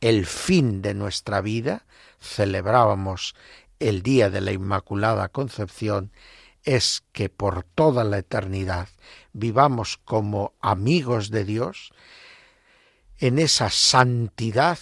El 0.00 0.26
fin 0.26 0.80
de 0.80 0.94
nuestra 0.94 1.40
vida 1.40 1.84
celebrábamos 2.20 3.34
el 3.80 4.02
día 4.02 4.30
de 4.30 4.40
la 4.40 4.52
Inmaculada 4.52 5.28
Concepción 5.28 6.12
es 6.64 7.02
que 7.12 7.28
por 7.28 7.64
toda 7.64 8.04
la 8.04 8.18
eternidad 8.18 8.88
vivamos 9.38 9.98
como 10.04 10.54
amigos 10.60 11.30
de 11.30 11.44
Dios 11.44 11.92
en 13.18 13.38
esa 13.38 13.70
santidad 13.70 14.78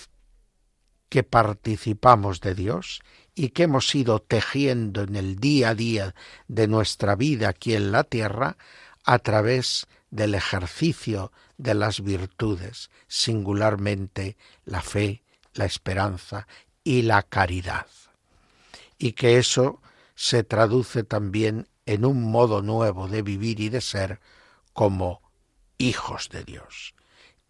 que 1.08 1.22
participamos 1.22 2.40
de 2.40 2.54
Dios 2.54 3.00
y 3.34 3.50
que 3.50 3.64
hemos 3.64 3.94
ido 3.94 4.20
tejiendo 4.20 5.02
en 5.02 5.16
el 5.16 5.36
día 5.36 5.70
a 5.70 5.74
día 5.74 6.14
de 6.48 6.68
nuestra 6.68 7.14
vida 7.16 7.50
aquí 7.50 7.74
en 7.74 7.92
la 7.92 8.04
tierra 8.04 8.56
a 9.04 9.18
través 9.18 9.86
del 10.10 10.34
ejercicio 10.34 11.32
de 11.58 11.74
las 11.74 12.02
virtudes, 12.02 12.90
singularmente 13.06 14.36
la 14.64 14.82
fe, 14.82 15.22
la 15.54 15.64
esperanza 15.64 16.46
y 16.82 17.02
la 17.02 17.22
caridad. 17.22 17.86
Y 18.98 19.12
que 19.12 19.38
eso 19.38 19.80
se 20.14 20.42
traduce 20.42 21.04
también 21.04 21.68
en 21.84 22.04
un 22.04 22.30
modo 22.30 22.62
nuevo 22.62 23.08
de 23.08 23.22
vivir 23.22 23.60
y 23.60 23.68
de 23.68 23.80
ser 23.80 24.20
como 24.76 25.22
hijos 25.78 26.28
de 26.28 26.44
Dios. 26.44 26.94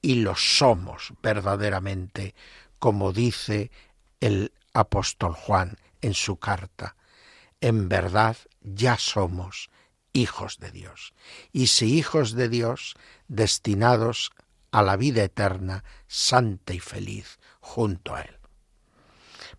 Y 0.00 0.20
lo 0.20 0.36
somos 0.36 1.12
verdaderamente, 1.22 2.36
como 2.78 3.12
dice 3.12 3.72
el 4.20 4.52
apóstol 4.72 5.34
Juan 5.34 5.76
en 6.02 6.14
su 6.14 6.36
carta. 6.36 6.94
En 7.60 7.88
verdad 7.88 8.36
ya 8.62 8.96
somos 8.96 9.70
hijos 10.12 10.60
de 10.60 10.70
Dios. 10.70 11.14
Y 11.52 11.66
si 11.66 11.98
hijos 11.98 12.30
de 12.30 12.48
Dios, 12.48 12.94
destinados 13.26 14.30
a 14.70 14.82
la 14.82 14.96
vida 14.96 15.24
eterna, 15.24 15.82
santa 16.06 16.74
y 16.74 16.78
feliz, 16.78 17.40
junto 17.58 18.14
a 18.14 18.20
Él. 18.20 18.38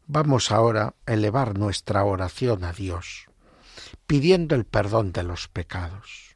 Vamos 0.06 0.52
ahora 0.52 0.96
a 1.06 1.12
elevar 1.12 1.60
nuestra 1.60 2.06
oración 2.06 2.64
a 2.64 2.72
Dios, 2.72 3.26
pidiendo 4.06 4.56
el 4.56 4.64
perdón 4.64 5.12
de 5.12 5.24
los 5.24 5.50
pecados, 5.50 6.27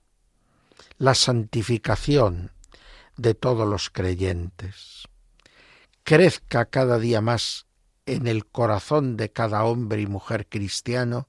la 1.02 1.16
santificación 1.16 2.52
de 3.18 3.34
todos 3.34 3.68
los 3.68 3.90
creyentes, 3.90 5.08
crezca 6.04 6.66
cada 6.66 7.00
día 7.00 7.22
más 7.22 7.66
en 8.06 8.28
el 8.28 8.46
corazón 8.46 9.18
de 9.18 9.32
cada 9.32 9.64
hombre 9.64 10.02
y 10.02 10.06
mujer 10.06 10.46
cristiano 10.48 11.28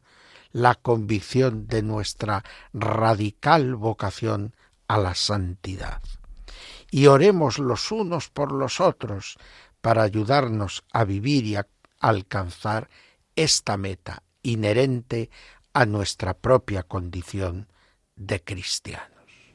la 0.51 0.75
convicción 0.75 1.69
de 1.69 1.81
nuestra 1.83 2.45
radical 2.75 3.75
vocación 3.75 4.55
a 4.89 4.99
la 4.99 5.15
santidad. 5.15 6.03
Y 6.91 7.07
oremos 7.07 7.59
los 7.59 7.93
unos 7.93 8.29
por 8.29 8.53
los 8.53 8.79
otros 8.79 9.39
para 9.81 10.03
ayudarnos 10.03 10.85
a 10.93 11.05
vivir 11.05 11.47
y 11.47 11.57
a 11.57 11.67
alcanzar 11.99 12.91
esta 13.37 13.79
meta 13.79 14.23
inherente 14.43 15.31
a 15.73 15.87
nuestra 15.87 16.35
propia 16.35 16.83
condición 16.83 17.69
de 18.17 18.43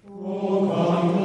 cristianos. 0.08 1.18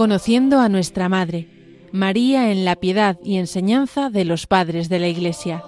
Conociendo 0.00 0.60
a 0.60 0.70
nuestra 0.70 1.10
Madre, 1.10 1.90
María 1.92 2.50
en 2.50 2.64
la 2.64 2.76
piedad 2.76 3.18
y 3.22 3.36
enseñanza 3.36 4.08
de 4.08 4.24
los 4.24 4.46
padres 4.46 4.88
de 4.88 4.98
la 4.98 5.08
Iglesia. 5.08 5.62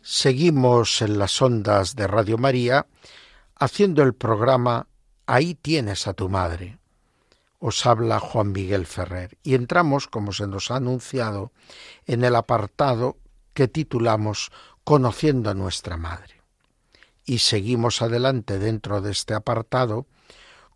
Seguimos 0.00 1.02
en 1.02 1.18
las 1.18 1.42
ondas 1.42 1.94
de 1.94 2.06
Radio 2.06 2.38
María 2.38 2.86
haciendo 3.54 4.02
el 4.02 4.14
programa 4.14 4.86
Ahí 5.26 5.54
tienes 5.54 6.06
a 6.06 6.14
tu 6.14 6.30
madre. 6.30 6.78
Os 7.58 7.84
habla 7.84 8.20
Juan 8.20 8.52
Miguel 8.52 8.86
Ferrer 8.86 9.36
y 9.42 9.54
entramos, 9.54 10.08
como 10.08 10.32
se 10.32 10.46
nos 10.46 10.70
ha 10.70 10.76
anunciado, 10.76 11.52
en 12.06 12.24
el 12.24 12.34
apartado 12.34 13.18
que 13.54 13.68
titulamos 13.68 14.50
Conociendo 14.84 15.50
a 15.50 15.54
nuestra 15.54 15.96
madre. 15.96 16.42
Y 17.24 17.38
seguimos 17.38 18.02
adelante 18.02 18.58
dentro 18.58 19.00
de 19.00 19.12
este 19.12 19.32
apartado 19.32 20.06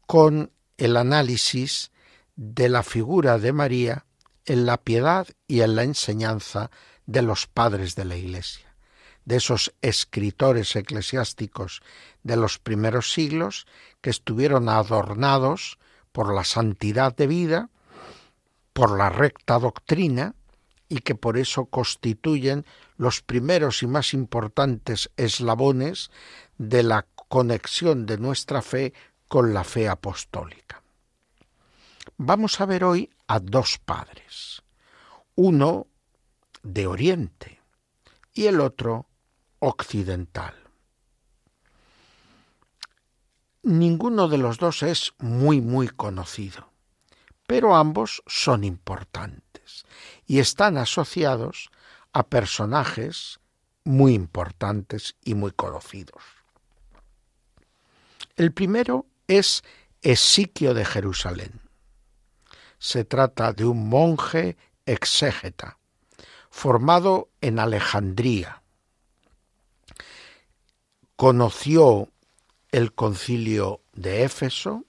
con 0.06 0.52
el 0.76 0.96
análisis 0.96 1.90
de 2.36 2.68
la 2.68 2.84
figura 2.84 3.38
de 3.38 3.52
María 3.52 4.06
en 4.44 4.64
la 4.64 4.76
piedad 4.76 5.26
y 5.48 5.62
en 5.62 5.74
la 5.74 5.82
enseñanza 5.82 6.70
de 7.06 7.22
los 7.22 7.48
padres 7.48 7.96
de 7.96 8.04
la 8.04 8.16
Iglesia 8.16 8.66
de 9.26 9.36
esos 9.36 9.74
escritores 9.82 10.74
eclesiásticos 10.74 11.82
de 12.22 12.36
los 12.36 12.58
primeros 12.58 13.12
siglos 13.12 13.66
que 14.00 14.08
estuvieron 14.08 14.68
adornados 14.70 15.78
por 16.12 16.32
la 16.32 16.44
santidad 16.44 17.14
de 17.14 17.26
vida, 17.26 17.68
por 18.72 18.96
la 18.96 19.10
recta 19.10 19.58
doctrina, 19.58 20.34
y 20.88 20.98
que 20.98 21.14
por 21.14 21.36
eso 21.36 21.66
constituyen 21.66 22.64
los 22.96 23.22
primeros 23.22 23.82
y 23.82 23.86
más 23.86 24.14
importantes 24.14 25.10
eslabones 25.16 26.10
de 26.58 26.82
la 26.82 27.06
conexión 27.28 28.06
de 28.06 28.18
nuestra 28.18 28.62
fe 28.62 28.94
con 29.28 29.52
la 29.52 29.64
fe 29.64 29.88
apostólica. 29.88 30.82
Vamos 32.16 32.60
a 32.60 32.66
ver 32.66 32.84
hoy 32.84 33.10
a 33.26 33.40
dos 33.40 33.78
padres, 33.78 34.62
uno 35.34 35.88
de 36.62 36.86
Oriente 36.86 37.60
y 38.32 38.46
el 38.46 38.60
otro 38.60 39.06
occidental. 39.58 40.54
Ninguno 43.62 44.28
de 44.28 44.38
los 44.38 44.58
dos 44.58 44.84
es 44.84 45.12
muy, 45.18 45.60
muy 45.60 45.88
conocido, 45.88 46.70
pero 47.48 47.74
ambos 47.74 48.22
son 48.26 48.62
importantes 48.62 49.45
y 50.26 50.38
están 50.38 50.78
asociados 50.78 51.70
a 52.12 52.24
personajes 52.24 53.40
muy 53.84 54.14
importantes 54.14 55.16
y 55.24 55.34
muy 55.34 55.52
conocidos. 55.52 56.22
El 58.36 58.52
primero 58.52 59.06
es 59.28 59.62
Esiquio 60.02 60.74
de 60.74 60.84
Jerusalén. 60.84 61.60
Se 62.78 63.04
trata 63.04 63.52
de 63.52 63.64
un 63.64 63.88
monje 63.88 64.56
exégeta, 64.84 65.78
formado 66.50 67.30
en 67.40 67.58
Alejandría, 67.58 68.62
conoció 71.16 72.10
el 72.70 72.92
concilio 72.92 73.80
de 73.94 74.24
Éfeso 74.24 74.84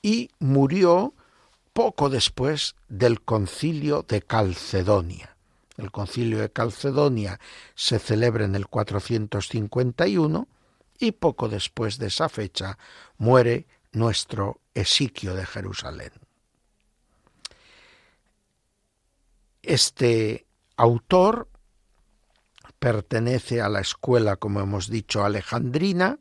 y 0.00 0.30
murió 0.38 1.14
poco 1.72 2.10
después 2.10 2.74
del 2.88 3.20
concilio 3.20 4.04
de 4.08 4.22
Calcedonia. 4.22 5.36
El 5.76 5.90
concilio 5.90 6.40
de 6.40 6.50
Calcedonia 6.50 7.40
se 7.74 7.98
celebra 7.98 8.44
en 8.44 8.54
el 8.54 8.66
451 8.66 10.48
y 10.98 11.12
poco 11.12 11.48
después 11.48 11.98
de 11.98 12.08
esa 12.08 12.28
fecha 12.28 12.78
muere 13.16 13.66
nuestro 13.92 14.60
Esiquio 14.74 15.34
de 15.34 15.46
Jerusalén. 15.46 16.12
Este 19.62 20.46
autor 20.76 21.48
pertenece 22.78 23.60
a 23.60 23.68
la 23.68 23.80
escuela, 23.80 24.36
como 24.36 24.60
hemos 24.60 24.88
dicho, 24.88 25.24
alejandrina, 25.24 26.18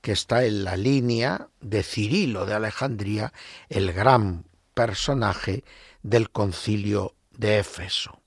que 0.00 0.12
está 0.12 0.44
en 0.44 0.64
la 0.64 0.76
línea 0.76 1.48
de 1.60 1.82
Cirilo 1.82 2.46
de 2.46 2.54
Alejandría, 2.54 3.32
el 3.68 3.92
gran 3.92 4.47
personaje 4.78 5.64
del 6.04 6.30
concilio 6.30 7.16
de 7.32 7.58
Éfeso, 7.58 8.22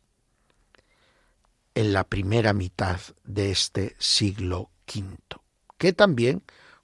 en 1.76 1.94
la 1.94 2.04
primera 2.04 2.52
mitad 2.52 3.00
de 3.24 3.52
este 3.52 3.96
siglo 4.00 4.70
V, 4.86 5.18
que 5.78 5.94
también 5.94 6.44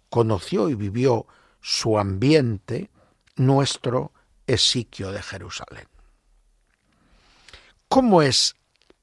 conoció 0.10 0.69
y 0.69 0.75
vivió 0.75 1.27
su 1.60 1.99
ambiente 1.99 2.89
nuestro 3.36 4.13
Esiquio 4.47 5.12
de 5.12 5.21
Jerusalén. 5.21 5.89
¿Cómo 7.89 8.21
es 8.21 8.56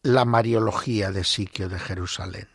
la 0.02 0.24
Mariología 0.24 1.12
de 1.12 1.24
Siquio 1.24 1.68
de 1.68 1.78
Jerusalén. 1.78 2.48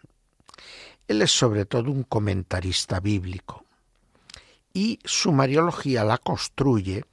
Él 1.08 1.22
es 1.22 1.32
sobre 1.32 1.66
todo 1.66 1.92
un 1.92 2.04
comentarista 2.04 3.00
bíblico 3.00 3.66
y 4.74 5.00
su 5.04 5.32
Mariología 5.32 6.04
la 6.04 6.18
construye 6.20 7.06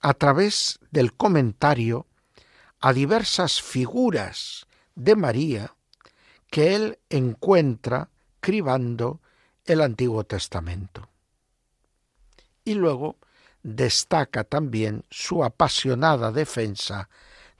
a 0.00 0.14
través 0.14 0.78
del 0.90 1.14
comentario 1.14 2.06
a 2.80 2.92
diversas 2.92 3.60
figuras 3.60 4.66
de 4.94 5.16
María 5.16 5.74
que 6.50 6.74
él 6.74 6.98
encuentra 7.08 8.08
cribando 8.40 9.20
el 9.64 9.82
Antiguo 9.82 10.24
Testamento. 10.24 11.08
Y 12.64 12.74
luego 12.74 13.18
destaca 13.62 14.44
también 14.44 15.04
su 15.10 15.44
apasionada 15.44 16.32
defensa 16.32 17.08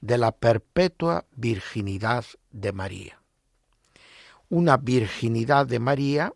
de 0.01 0.17
la 0.17 0.33
perpetua 0.33 1.27
virginidad 1.33 2.25
de 2.51 2.73
María. 2.73 3.21
Una 4.49 4.79
virginidad 4.79 5.67
de 5.67 5.79
María 5.79 6.33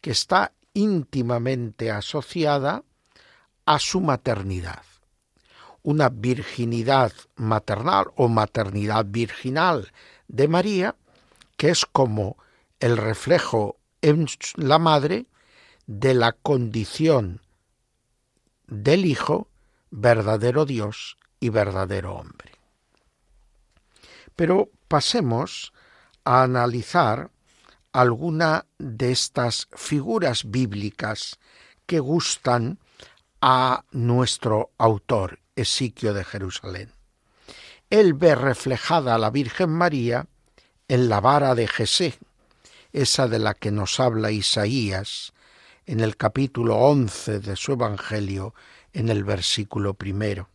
que 0.00 0.12
está 0.12 0.52
íntimamente 0.74 1.90
asociada 1.90 2.84
a 3.66 3.78
su 3.78 4.00
maternidad. 4.00 4.82
Una 5.84 6.08
virginidad 6.08 7.12
maternal 7.36 8.06
o 8.16 8.26
maternidad 8.28 9.06
virginal 9.06 9.92
de 10.26 10.48
María 10.48 10.96
que 11.56 11.70
es 11.70 11.86
como 11.86 12.36
el 12.80 12.96
reflejo 12.96 13.76
en 14.02 14.26
la 14.56 14.78
madre 14.78 15.26
de 15.86 16.14
la 16.14 16.32
condición 16.32 17.40
del 18.66 19.04
Hijo, 19.04 19.48
verdadero 19.90 20.66
Dios 20.66 21.16
y 21.40 21.50
verdadero 21.50 22.16
hombre. 22.16 22.52
Pero 24.34 24.70
pasemos 24.88 25.72
a 26.24 26.42
analizar 26.42 27.30
alguna 27.92 28.66
de 28.78 29.12
estas 29.12 29.68
figuras 29.72 30.50
bíblicas 30.50 31.38
que 31.86 32.00
gustan 32.00 32.78
a 33.40 33.84
nuestro 33.92 34.70
autor, 34.78 35.38
Esiquio 35.56 36.14
de 36.14 36.24
Jerusalén. 36.24 36.92
Él 37.90 38.14
ve 38.14 38.34
reflejada 38.34 39.14
a 39.14 39.18
la 39.18 39.30
Virgen 39.30 39.70
María 39.70 40.26
en 40.88 41.08
la 41.08 41.20
vara 41.20 41.54
de 41.54 41.68
Jesé, 41.68 42.18
esa 42.92 43.28
de 43.28 43.38
la 43.38 43.54
que 43.54 43.70
nos 43.70 44.00
habla 44.00 44.30
Isaías 44.30 45.32
en 45.86 46.00
el 46.00 46.16
capítulo 46.16 46.76
once 46.76 47.40
de 47.40 47.56
su 47.56 47.72
Evangelio, 47.72 48.54
en 48.92 49.08
el 49.08 49.24
versículo 49.24 49.94
primero 49.94 50.48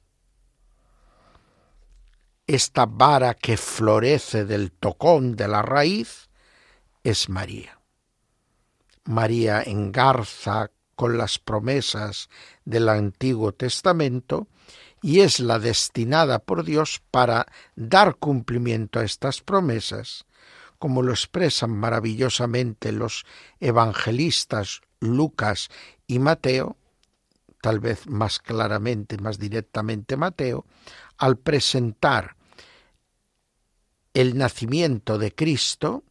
esta 2.50 2.88
vara 2.88 3.36
que 3.36 3.58
florece 3.58 4.44
del 4.44 4.72
tocón 4.72 5.36
de 5.36 5.48
la 5.48 5.62
raíz, 5.62 6.30
es 7.04 7.30
María. 7.30 7.80
María 9.04 9.62
engarza 9.62 10.72
con 10.96 11.20
las 11.20 11.38
promesas 11.38 12.28
del 12.66 12.90
Antiguo 12.90 13.52
Testamento 13.52 14.48
y 15.02 15.22
es 15.22 15.40
la 15.40 15.60
destinada 15.60 16.40
por 16.40 16.64
Dios 16.64 17.02
para 17.12 17.48
dar 17.76 18.16
cumplimiento 18.16 19.00
a 19.00 19.06
estas 19.06 19.42
promesas, 19.42 20.26
como 20.78 21.02
lo 21.02 21.12
expresan 21.12 21.72
maravillosamente 21.72 22.92
los 22.92 23.26
evangelistas 23.60 24.82
Lucas 25.00 25.70
y 26.08 26.20
Mateo, 26.20 26.78
tal 27.62 27.80
vez 27.80 28.08
más 28.08 28.40
claramente, 28.40 29.18
más 29.18 29.40
directamente 29.40 30.18
Mateo, 30.18 30.66
al 31.18 31.38
presentar 31.38 32.36
el 34.14 34.38
nacimiento 34.38 35.18
de 35.18 35.34
Cristo 35.34 36.04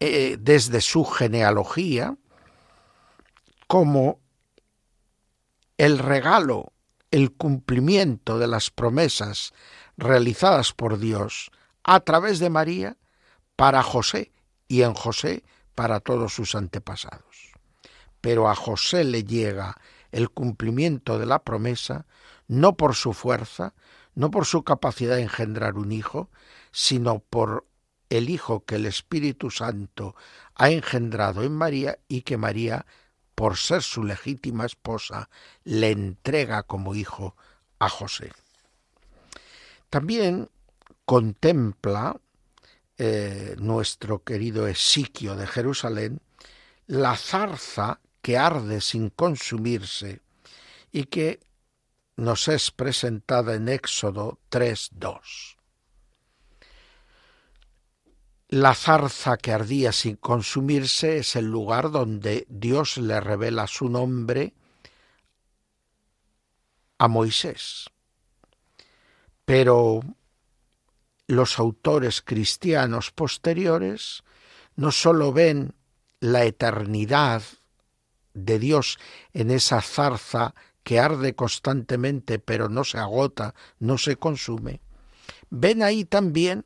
eh, 0.00 0.36
desde 0.38 0.80
su 0.80 1.04
genealogía 1.04 2.16
como 3.66 4.20
el 5.76 5.98
regalo, 5.98 6.72
el 7.10 7.32
cumplimiento 7.32 8.38
de 8.38 8.46
las 8.46 8.70
promesas 8.70 9.52
realizadas 9.96 10.72
por 10.72 10.98
Dios 10.98 11.50
a 11.82 12.00
través 12.00 12.38
de 12.38 12.50
María 12.50 12.96
para 13.56 13.82
José 13.82 14.32
y 14.68 14.82
en 14.82 14.94
José 14.94 15.44
para 15.74 16.00
todos 16.00 16.34
sus 16.34 16.54
antepasados. 16.54 17.52
Pero 18.20 18.48
a 18.48 18.54
José 18.54 19.04
le 19.04 19.24
llega 19.24 19.76
el 20.12 20.30
cumplimiento 20.30 21.18
de 21.18 21.26
la 21.26 21.44
promesa 21.44 22.06
no 22.46 22.76
por 22.76 22.94
su 22.94 23.12
fuerza, 23.12 23.74
no 24.14 24.30
por 24.30 24.46
su 24.46 24.64
capacidad 24.64 25.16
de 25.16 25.22
engendrar 25.22 25.76
un 25.76 25.92
hijo, 25.92 26.30
sino 26.72 27.20
por 27.20 27.66
el 28.10 28.30
hijo 28.30 28.64
que 28.64 28.76
el 28.76 28.86
Espíritu 28.86 29.50
Santo 29.50 30.16
ha 30.54 30.70
engendrado 30.70 31.42
en 31.42 31.52
María 31.52 31.98
y 32.08 32.22
que 32.22 32.36
María, 32.36 32.86
por 33.38 33.56
ser 33.56 33.84
su 33.84 34.02
legítima 34.02 34.66
esposa, 34.66 35.30
le 35.62 35.92
entrega 35.92 36.64
como 36.64 36.96
hijo 36.96 37.36
a 37.78 37.88
José. 37.88 38.32
También 39.90 40.50
contempla 41.04 42.20
eh, 42.98 43.54
nuestro 43.60 44.24
querido 44.24 44.66
Esiquio 44.66 45.36
de 45.36 45.46
Jerusalén 45.46 46.20
la 46.88 47.16
zarza 47.16 48.00
que 48.22 48.36
arde 48.36 48.80
sin 48.80 49.08
consumirse 49.08 50.20
y 50.90 51.04
que 51.04 51.38
nos 52.16 52.48
es 52.48 52.72
presentada 52.72 53.54
en 53.54 53.68
Éxodo 53.68 54.40
3.2. 54.50 55.57
La 58.50 58.74
zarza 58.74 59.36
que 59.36 59.52
ardía 59.52 59.92
sin 59.92 60.16
consumirse 60.16 61.18
es 61.18 61.36
el 61.36 61.44
lugar 61.44 61.90
donde 61.90 62.46
Dios 62.48 62.96
le 62.96 63.20
revela 63.20 63.66
su 63.66 63.90
nombre 63.90 64.54
a 66.96 67.08
Moisés. 67.08 67.90
Pero 69.44 70.00
los 71.26 71.58
autores 71.58 72.22
cristianos 72.22 73.10
posteriores 73.10 74.24
no 74.76 74.92
sólo 74.92 75.32
ven 75.32 75.74
la 76.20 76.44
eternidad 76.44 77.42
de 78.32 78.58
Dios 78.58 78.98
en 79.34 79.50
esa 79.50 79.82
zarza 79.82 80.54
que 80.82 80.98
arde 80.98 81.34
constantemente 81.34 82.38
pero 82.38 82.70
no 82.70 82.84
se 82.84 82.96
agota, 82.96 83.54
no 83.78 83.98
se 83.98 84.16
consume, 84.16 84.80
ven 85.50 85.82
ahí 85.82 86.06
también 86.06 86.64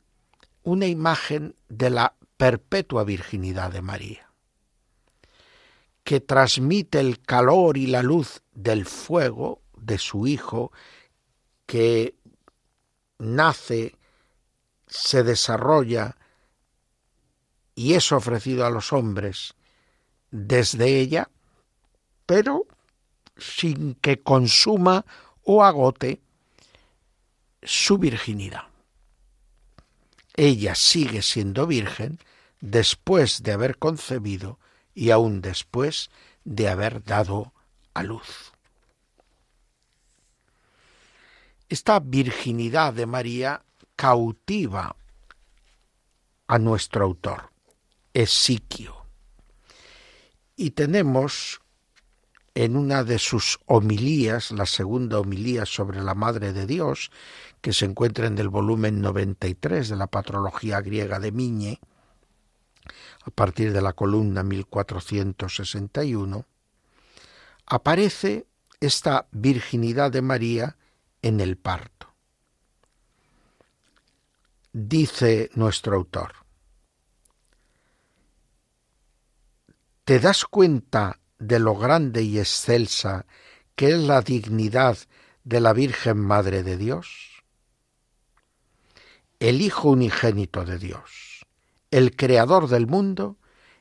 una 0.63 0.87
imagen 0.87 1.57
de 1.69 1.91
la 1.91 2.15
perpetua 2.37 3.05
virginidad 3.05 3.73
de 3.73 3.83
María, 3.83 4.31
que 6.05 6.21
transmite 6.21 7.01
el 7.01 7.21
calor 7.21 7.77
y 7.77 7.87
la 7.87 8.03
luz 8.03 8.43
del 8.53 8.87
fuego 8.87 9.63
de 9.77 9.99
su 9.99 10.27
Hijo, 10.27 10.73
que 11.67 12.15
nace, 13.19 13.97
se 14.87 15.23
desarrolla 15.23 16.17
y 17.75 17.95
es 17.95 18.13
ofrecido 18.13 18.67
a 18.67 18.71
los 18.71 18.93
hombres 18.93 19.55
desde 20.31 20.99
ella, 20.99 21.31
pero 22.27 22.67
sin 23.37 23.95
que 23.95 24.21
consuma 24.21 25.05
o 25.43 25.65
agote 25.65 26.21
su 27.63 27.99
virginidad 27.99 28.72
ella 30.35 30.75
sigue 30.75 31.23
siendo 31.23 31.67
virgen 31.67 32.19
después 32.61 33.43
de 33.43 33.53
haber 33.53 33.79
concebido 33.79 34.59
y 34.95 35.11
aún 35.11 35.41
después 35.41 36.11
de 36.45 36.69
haber 36.69 37.03
dado 37.05 37.53
a 37.95 38.03
luz. 38.03 38.53
Esta 41.69 42.01
virginidad 42.01 42.93
de 42.93 43.07
María 43.07 43.63
cautiva 43.97 44.95
a 46.47 46.59
nuestro 46.59 47.05
autor, 47.05 47.51
Esiquio. 48.13 49.07
Y 50.55 50.73
tenemos 50.73 51.62
en 52.55 52.77
una 52.77 53.05
de 53.05 53.19
sus 53.19 53.61
homilías, 53.67 54.51
la 54.51 54.67
segunda 54.67 55.19
homilía 55.19 55.65
sobre 55.65 56.03
la 56.03 56.15
Madre 56.15 56.53
de 56.53 56.67
Dios, 56.67 57.11
que 57.61 57.73
se 57.73 57.87
encuentra 57.87 58.27
en 58.27 58.39
el 58.39 58.49
volumen 58.49 59.01
93 59.01 59.89
de 59.89 59.97
la 59.97 60.07
Patrología 60.07 60.81
griega 60.81 61.19
de 61.19 61.33
Miñe, 61.33 61.81
a 63.25 63.31
partir 63.31 63.73
de 63.73 63.81
la 63.81 63.93
columna 63.93 64.43
1461, 64.43 66.47
aparece 67.67 68.47
esta 68.81 69.29
virginidad 69.31 70.11
de 70.11 70.23
María 70.23 70.77
en 71.23 71.41
el 71.41 71.57
parto. 71.57 72.13
Dice 74.73 75.51
nuestro 75.55 75.97
autor, 75.97 76.33
¿te 80.05 80.19
das 80.19 80.45
cuenta 80.45 81.22
de 81.43 81.59
lo 81.59 81.75
grande 81.77 82.23
y 82.23 82.39
excelsa 82.39 83.27
que 83.75 83.91
es 83.91 83.99
la 83.99 84.21
dignidad 84.23 84.99
de 85.45 85.61
la 85.61 85.73
Virgen 85.73 86.19
Madre 86.19 86.63
de 86.63 86.77
Dios? 86.77 87.33
el 89.43 89.61
Hijo 89.61 89.89
unigénito 89.89 90.65
de 90.65 90.79
Dios, 90.79 91.45
el 91.91 92.15
Creador 92.15 92.69
del 92.69 92.87
mundo, 92.87 93.39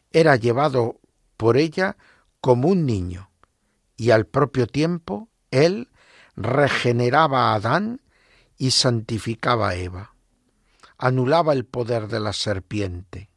era 0.09 0.35
llevado 0.35 0.99
por 1.37 1.55
ella 1.55 1.97
como 2.41 2.67
un 2.69 2.87
niño, 2.87 3.29
y 3.95 4.09
al 4.09 4.25
propio 4.25 4.65
tiempo 4.65 5.29
él 5.51 5.89
regeneraba 6.35 7.51
a 7.51 7.53
Adán 7.53 8.01
y 8.57 8.71
santificaba 8.71 9.69
a 9.69 9.75
Eva, 9.75 10.15
anulaba 10.97 11.53
el 11.53 11.65
poder 11.65 12.07
de 12.07 12.19
la 12.19 12.33
serpiente 12.33 13.29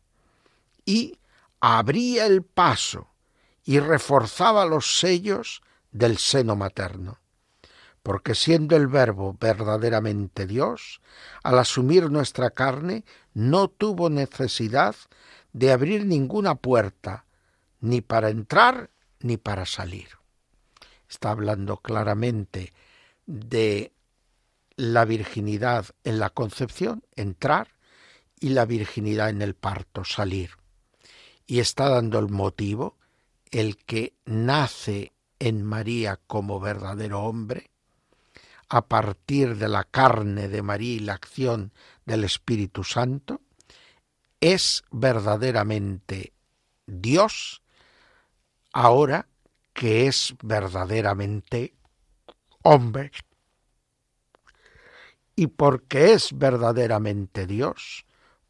y 0.87 1.19
abría 1.61 2.25
el 2.25 2.43
paso 2.43 3.09
y 3.65 3.81
reforzaba 3.81 4.65
los 4.67 4.99
sellos 4.99 5.63
del 5.91 6.19
seno 6.19 6.57
materno 6.57 7.19
porque 8.05 8.35
siendo 8.35 8.77
el 8.77 8.87
Verbo 8.87 9.35
verdaderamente 9.41 10.47
Dios, 10.47 11.01
al 11.43 11.59
asumir 11.59 12.11
nuestra 12.11 12.51
carne, 12.51 13.07
no 13.33 13.69
tuvo 13.69 14.11
necesidad 14.11 14.95
de 15.55 15.73
abrir 15.73 16.05
ninguna 16.05 16.55
puerta, 16.55 17.25
ni 17.81 18.03
para 18.03 18.29
entrar 18.29 18.91
ni 19.21 19.39
para 19.39 19.65
salir. 19.65 20.09
Está 21.09 21.31
hablando 21.31 21.79
claramente 21.79 22.75
de 23.25 23.95
la 24.77 25.07
virginidad 25.07 25.87
en 26.05 26.19
la 26.19 26.29
concepción, 26.29 27.05
entrar, 27.17 27.69
y 28.39 28.51
la 28.51 28.67
virginidad 28.67 29.31
en 29.31 29.41
el 29.41 29.55
parto, 29.55 30.05
salir. 30.05 30.51
Y 31.47 31.61
está 31.61 31.89
dando 31.89 32.19
el 32.19 32.29
motivo, 32.29 32.99
el 33.55 33.77
que 33.77 34.15
nace 34.25 35.13
en 35.39 35.63
María 35.63 36.19
como 36.27 36.59
verdadero 36.59 37.23
hombre, 37.23 37.71
a 38.69 38.89
partir 38.89 39.57
de 39.59 39.69
la 39.69 39.85
carne 39.85 40.49
de 40.49 40.61
María 40.63 40.95
y 40.95 40.99
la 40.99 41.13
acción 41.13 41.73
del 42.05 42.25
Espíritu 42.25 42.83
Santo, 42.83 43.41
es 44.41 44.83
verdaderamente 44.91 46.33
Dios 46.87 47.63
ahora 48.73 49.29
que 49.73 50.09
es 50.09 50.35
verdaderamente 50.43 51.75
hombre. 52.63 53.13
Y 55.37 55.47
porque 55.47 56.13
es 56.13 56.37
verdaderamente 56.37 57.47
Dios, 57.47 58.05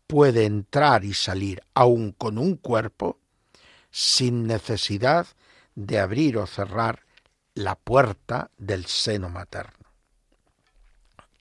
puede 0.07 0.47
entrar 0.47 1.05
y 1.05 1.13
salir 1.13 1.63
aún 1.75 2.13
con 2.13 2.39
un 2.39 2.57
cuerpo 2.57 3.19
sin 3.95 4.47
necesidad 4.47 5.29
de 5.77 6.01
abrir 6.01 6.37
o 6.37 6.47
cerrar 6.47 7.05
la 7.55 7.77
puerta 7.77 8.51
del 8.59 8.87
seno 8.87 9.29
materno 9.29 9.85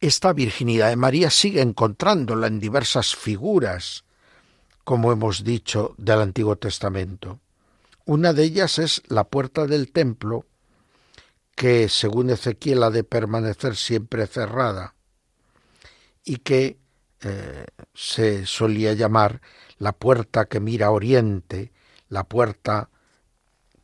esta 0.03 0.33
virginidad 0.33 0.89
de 0.89 0.97
María 0.97 1.29
sigue 1.29 1.61
encontrándola 1.61 2.47
en 2.47 2.59
diversas 2.59 3.15
figuras, 3.15 4.03
como 4.83 5.13
hemos 5.13 5.45
dicho, 5.45 5.95
del 5.97 6.19
Antiguo 6.19 6.57
Testamento. 6.57 7.39
Una 8.03 8.33
de 8.33 8.43
ellas 8.43 8.79
es 8.79 9.01
la 9.07 9.23
puerta 9.23 9.65
del 9.65 9.93
templo, 9.93 10.45
que 11.55 11.87
según 11.87 12.31
Ezequiel 12.31 12.83
ha 12.83 12.89
de 12.89 13.05
permanecer 13.05 13.77
siempre 13.77 14.27
cerrada, 14.27 14.93
y 16.25 16.37
que 16.37 16.77
eh, 17.21 17.65
se 17.93 18.45
solía 18.45 18.91
llamar 18.91 19.39
la 19.77 19.93
puerta 19.93 20.47
que 20.47 20.59
mira 20.59 20.87
a 20.87 20.91
oriente, 20.91 21.71
la 22.13 22.25
puerta 22.25 22.91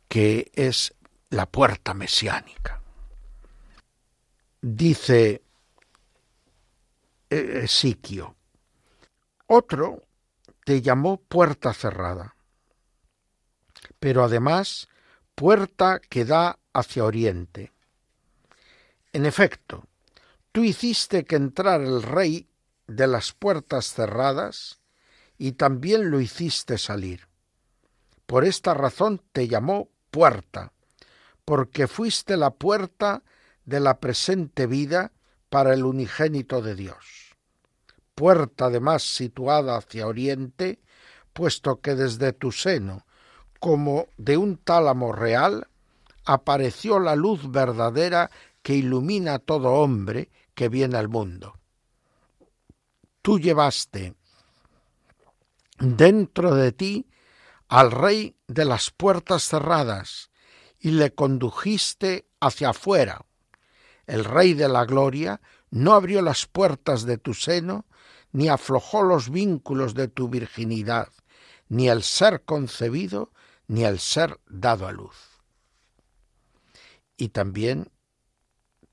que 0.06 0.52
es 0.54 0.94
la 1.30 1.46
puerta 1.46 1.94
mesiánica. 1.94 2.80
Dice 4.62 5.42
eh, 7.28 7.66
Siquio. 7.66 8.36
Otro 9.48 10.04
te 10.64 10.80
llamó 10.80 11.16
puerta 11.16 11.74
cerrada, 11.74 12.36
pero 13.98 14.22
además 14.22 14.88
puerta 15.34 15.98
que 15.98 16.24
da 16.24 16.60
hacia 16.72 17.04
oriente. 17.04 17.72
En 19.12 19.26
efecto, 19.26 19.88
tú 20.52 20.62
hiciste 20.62 21.24
que 21.24 21.34
entrara 21.34 21.82
el 21.82 22.04
rey 22.04 22.48
de 22.86 23.08
las 23.08 23.32
puertas 23.32 23.92
cerradas 23.92 24.78
y 25.36 25.52
también 25.52 26.12
lo 26.12 26.20
hiciste 26.20 26.78
salir. 26.78 27.29
Por 28.30 28.44
esta 28.44 28.74
razón 28.74 29.20
te 29.32 29.48
llamó 29.48 29.88
puerta, 30.12 30.72
porque 31.44 31.88
fuiste 31.88 32.36
la 32.36 32.50
puerta 32.50 33.24
de 33.64 33.80
la 33.80 33.98
presente 33.98 34.68
vida 34.68 35.10
para 35.48 35.74
el 35.74 35.84
unigénito 35.84 36.62
de 36.62 36.76
Dios. 36.76 37.34
Puerta 38.14 38.66
además 38.66 39.02
situada 39.02 39.76
hacia 39.76 40.06
oriente, 40.06 40.78
puesto 41.32 41.80
que 41.80 41.96
desde 41.96 42.32
tu 42.32 42.52
seno, 42.52 43.04
como 43.58 44.06
de 44.16 44.36
un 44.36 44.58
tálamo 44.58 45.10
real, 45.10 45.66
apareció 46.24 47.00
la 47.00 47.16
luz 47.16 47.50
verdadera 47.50 48.30
que 48.62 48.74
ilumina 48.74 49.34
a 49.34 49.38
todo 49.40 49.70
hombre 49.70 50.30
que 50.54 50.68
viene 50.68 50.98
al 50.98 51.08
mundo. 51.08 51.58
Tú 53.22 53.40
llevaste 53.40 54.14
dentro 55.80 56.54
de 56.54 56.70
ti 56.70 57.06
al 57.70 57.92
rey 57.92 58.36
de 58.48 58.64
las 58.64 58.90
puertas 58.90 59.44
cerradas 59.44 60.30
y 60.80 60.90
le 60.90 61.14
condujiste 61.14 62.26
hacia 62.40 62.70
afuera. 62.70 63.24
El 64.08 64.24
rey 64.24 64.54
de 64.54 64.68
la 64.68 64.84
gloria 64.84 65.40
no 65.70 65.92
abrió 65.92 66.20
las 66.20 66.46
puertas 66.46 67.04
de 67.04 67.16
tu 67.16 67.32
seno, 67.32 67.86
ni 68.32 68.48
aflojó 68.48 69.04
los 69.04 69.30
vínculos 69.30 69.94
de 69.94 70.08
tu 70.08 70.28
virginidad, 70.28 71.10
ni 71.68 71.88
el 71.88 72.02
ser 72.02 72.42
concebido, 72.42 73.32
ni 73.68 73.84
el 73.84 74.00
ser 74.00 74.40
dado 74.48 74.88
a 74.88 74.92
luz. 74.92 75.16
Y 77.16 77.28
también 77.28 77.92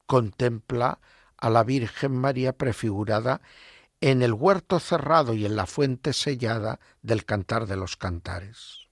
contempla 0.06 1.00
a 1.36 1.50
la 1.50 1.64
Virgen 1.64 2.16
María 2.16 2.54
prefigurada 2.54 3.42
en 4.02 4.22
el 4.22 4.34
huerto 4.34 4.80
cerrado 4.80 5.34
y 5.34 5.46
en 5.46 5.56
la 5.56 5.66
fuente 5.66 6.14
sellada 6.14 6.80
del 7.02 7.26
cantar 7.26 7.68
de 7.68 7.78
los 7.78 7.98
cantares. 7.98 8.88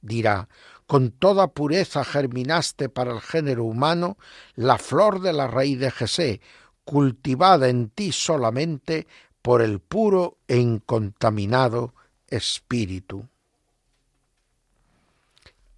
Dirá, 0.00 0.48
con 0.86 1.10
toda 1.10 1.48
pureza 1.48 2.04
germinaste 2.04 2.88
para 2.88 3.12
el 3.12 3.20
género 3.20 3.64
humano 3.64 4.16
la 4.54 4.78
flor 4.78 5.20
de 5.20 5.32
la 5.32 5.46
raíz 5.46 5.78
de 5.78 5.90
Jesé, 5.90 6.40
cultivada 6.84 7.68
en 7.68 7.90
ti 7.90 8.12
solamente 8.12 9.06
por 9.42 9.62
el 9.62 9.80
puro 9.80 10.38
e 10.48 10.56
incontaminado 10.56 11.94
Espíritu. 12.28 13.28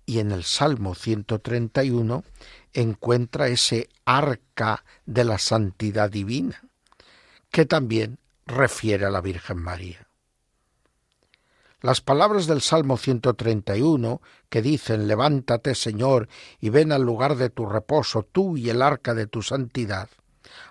Y 0.06 0.20
en 0.20 0.30
el 0.30 0.44
Salmo 0.44 0.94
131 0.94 2.24
encuentra 2.72 3.48
ese 3.48 3.88
arca 4.06 4.84
de 5.04 5.24
la 5.24 5.38
santidad 5.38 6.10
divina, 6.10 6.62
que 7.50 7.66
también 7.66 8.18
refiere 8.48 9.04
a 9.04 9.10
la 9.10 9.20
Virgen 9.20 9.58
María. 9.58 10.08
Las 11.80 12.00
palabras 12.00 12.46
del 12.46 12.60
Salmo 12.60 12.96
131, 12.96 14.20
que 14.48 14.62
dicen 14.62 15.06
Levántate, 15.06 15.76
Señor, 15.76 16.28
y 16.58 16.70
ven 16.70 16.90
al 16.90 17.02
lugar 17.02 17.36
de 17.36 17.50
tu 17.50 17.66
reposo, 17.66 18.24
tú 18.24 18.56
y 18.56 18.68
el 18.70 18.82
arca 18.82 19.14
de 19.14 19.28
tu 19.28 19.42
santidad, 19.42 20.08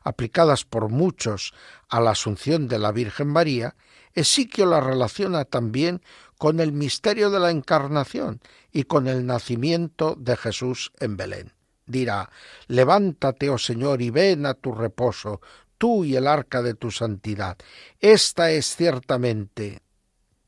aplicadas 0.04 0.66
por 0.66 0.90
muchos 0.90 1.54
a 1.88 2.02
la 2.02 2.12
asunción 2.12 2.68
de 2.68 2.80
la 2.80 2.92
Virgen 2.92 3.28
María, 3.28 3.76
Esiquio 4.14 4.66
la 4.66 4.82
relaciona 4.82 5.46
también 5.46 6.02
con 6.40 6.60
el 6.60 6.74
misterio 6.74 7.30
de 7.30 7.40
la 7.40 7.52
encarnación 7.52 8.42
y 8.72 8.84
con 8.84 9.08
el 9.08 9.28
nacimiento 9.28 10.16
de 10.18 10.36
Jesús 10.36 10.92
en 11.00 11.16
Belén. 11.16 11.54
Dirá, 11.86 12.30
Levántate, 12.68 13.50
oh 13.50 13.60
Señor, 13.60 14.02
y 14.02 14.10
ven 14.10 14.48
a 14.48 14.56
tu 14.56 14.74
reposo, 14.74 15.40
tú 15.78 16.06
y 16.06 16.16
el 16.16 16.28
arca 16.28 16.62
de 16.62 16.74
tu 16.74 16.92
santidad. 16.92 17.58
Esta 18.00 18.52
es 18.52 18.76
ciertamente, 18.76 19.82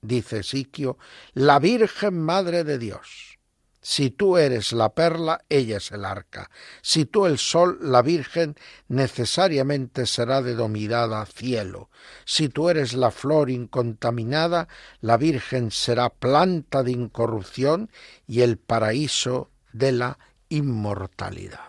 dice 0.02 0.44
Siquio, 0.44 0.98
la 1.34 1.60
Virgen 1.60 2.20
Madre 2.20 2.64
de 2.64 2.78
Dios. 2.78 3.40
Si 3.82 4.10
tú 4.10 4.38
eres 4.38 4.74
la 4.74 4.94
perla, 4.94 5.46
ella 5.48 5.78
es 5.78 5.92
el 5.92 6.04
arca. 6.04 6.52
Si 6.82 7.06
tú 7.06 7.26
el 7.26 7.38
sol, 7.38 7.80
la 7.82 8.02
Virgen 8.02 8.56
necesariamente 8.90 10.06
será 10.06 10.42
denominada 10.42 11.26
cielo. 11.26 11.90
Si 12.26 12.50
tú 12.50 12.70
eres 12.70 12.94
la 12.94 13.10
flor 13.10 13.50
incontaminada, 13.50 14.68
la 15.00 15.16
Virgen 15.16 15.72
será 15.72 16.10
planta 16.10 16.84
de 16.84 16.92
incorrupción 16.92 17.90
y 18.28 18.42
el 18.42 18.58
paraíso 18.58 19.50
de 19.72 19.94
la 19.94 20.20
inmortalidad. 20.50 21.69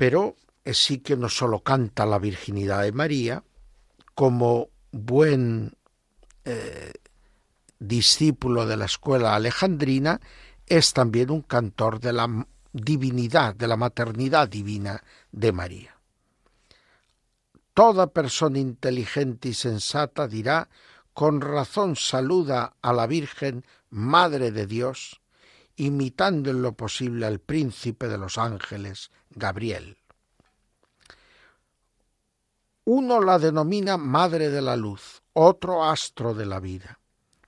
Pero 0.00 0.34
sí 0.64 1.00
que 1.00 1.14
no 1.14 1.28
solo 1.28 1.62
canta 1.62 2.06
la 2.06 2.18
virginidad 2.18 2.84
de 2.84 2.90
María, 2.90 3.44
como 4.14 4.70
buen 4.90 5.76
eh, 6.46 6.94
discípulo 7.78 8.64
de 8.64 8.78
la 8.78 8.86
escuela 8.86 9.34
alejandrina, 9.34 10.18
es 10.64 10.94
también 10.94 11.30
un 11.30 11.42
cantor 11.42 12.00
de 12.00 12.14
la 12.14 12.46
divinidad, 12.72 13.54
de 13.54 13.66
la 13.66 13.76
maternidad 13.76 14.48
divina 14.48 15.04
de 15.32 15.52
María. 15.52 15.94
Toda 17.74 18.06
persona 18.06 18.58
inteligente 18.58 19.50
y 19.50 19.52
sensata 19.52 20.26
dirá, 20.26 20.70
con 21.12 21.42
razón 21.42 21.94
saluda 21.94 22.74
a 22.80 22.94
la 22.94 23.06
Virgen, 23.06 23.66
Madre 23.90 24.50
de 24.50 24.66
Dios, 24.66 25.20
imitando 25.76 26.48
en 26.48 26.62
lo 26.62 26.72
posible 26.72 27.26
al 27.26 27.38
príncipe 27.38 28.08
de 28.08 28.16
los 28.16 28.38
ángeles, 28.38 29.10
Gabriel. 29.30 29.96
Uno 32.84 33.20
la 33.20 33.38
denomina 33.38 33.96
Madre 33.96 34.50
de 34.50 34.60
la 34.60 34.74
Luz, 34.74 35.22
otro 35.32 35.84
astro 35.84 36.34
de 36.34 36.46
la 36.46 36.58
vida. 36.58 36.98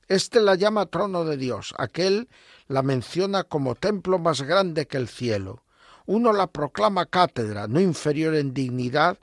Este 0.07 0.41
la 0.41 0.55
llama 0.55 0.87
trono 0.87 1.25
de 1.25 1.37
Dios, 1.37 1.75
aquel 1.79 2.29
la 2.69 2.83
menciona 2.83 3.43
como 3.45 3.75
templo 3.75 4.19
más 4.19 4.43
grande 4.43 4.87
que 4.87 4.97
el 4.97 5.09
cielo. 5.09 5.65
Uno 6.07 6.33
la 6.33 6.47
proclama 6.47 7.07
cátedra, 7.07 7.67
no 7.67 7.81
inferior 7.81 8.37
en 8.37 8.55
dignidad 8.55 9.19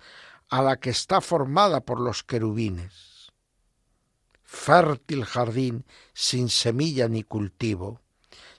a 0.49 0.61
la 0.61 0.77
que 0.77 0.89
está 0.89 1.21
formada 1.21 1.79
por 1.79 2.01
los 2.01 2.23
querubines. 2.23 3.31
Fértil 4.43 5.23
jardín 5.23 5.85
sin 6.13 6.49
semilla 6.49 7.07
ni 7.07 7.23
cultivo 7.23 8.01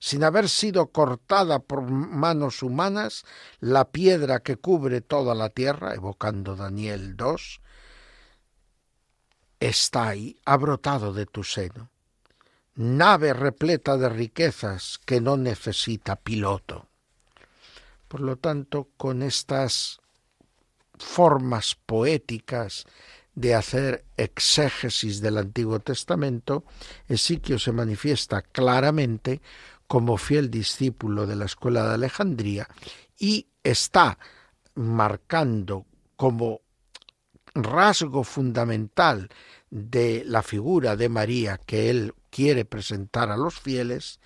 sin 0.01 0.25
haber 0.25 0.49
sido 0.49 0.89
cortada 0.89 1.59
por 1.59 1.83
manos 1.83 2.63
humanas, 2.63 3.25
la 3.61 3.91
piedra 3.91 4.41
que 4.41 4.57
cubre 4.57 5.03
toda 5.03 5.35
la 5.35 5.51
tierra, 5.51 5.95
evocando 5.95 6.57
Daniel 6.57 7.17
2, 7.17 7.61
está 9.61 10.09
ahí, 10.09 10.41
ha 10.47 10.57
brotado 10.57 11.13
de 11.13 11.27
tu 11.27 11.45
seno. 11.45 11.91
Nave 12.75 13.35
repleta 13.35 13.99
de 13.99 14.09
riquezas 14.09 14.99
que 15.05 15.21
no 15.21 15.37
necesita 15.37 16.17
piloto. 16.17 16.87
Por 18.09 18.23
lo 18.23 18.37
tanto, 18.37 18.89
con 18.97 19.23
estas 19.23 20.01
formas 20.99 21.75
poéticas 21.75 22.87
de 23.35 23.55
hacer 23.55 24.05
exégesis 24.17 25.21
del 25.21 25.37
Antiguo 25.37 25.79
Testamento, 25.81 26.65
Ezequiel 27.07 27.61
se 27.61 27.73
manifiesta 27.73 28.41
claramente 28.41 29.43
como 29.91 30.19
fiel 30.19 30.53
discípulo 30.53 31.27
de 31.27 31.35
la 31.35 31.47
escuela 31.47 31.85
de 31.89 31.95
Alejandría 31.95 32.69
y 33.19 33.49
está 33.65 34.21
marcando 34.77 35.85
como 36.15 36.61
rasgo 37.57 38.23
fundamental 38.23 39.31
de 39.69 40.23
la 40.25 40.45
figura 40.45 40.95
de 40.95 41.09
María 41.09 41.59
que 41.67 41.91
él 41.91 42.15
quiere 42.31 42.65
presentar 42.65 43.33
a 43.33 43.37
los 43.37 43.59
fieles, 43.59 44.21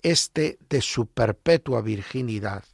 este 0.00 0.58
de 0.70 0.80
su 0.80 1.04
perpetua 1.04 1.82
virginidad, 1.82 2.64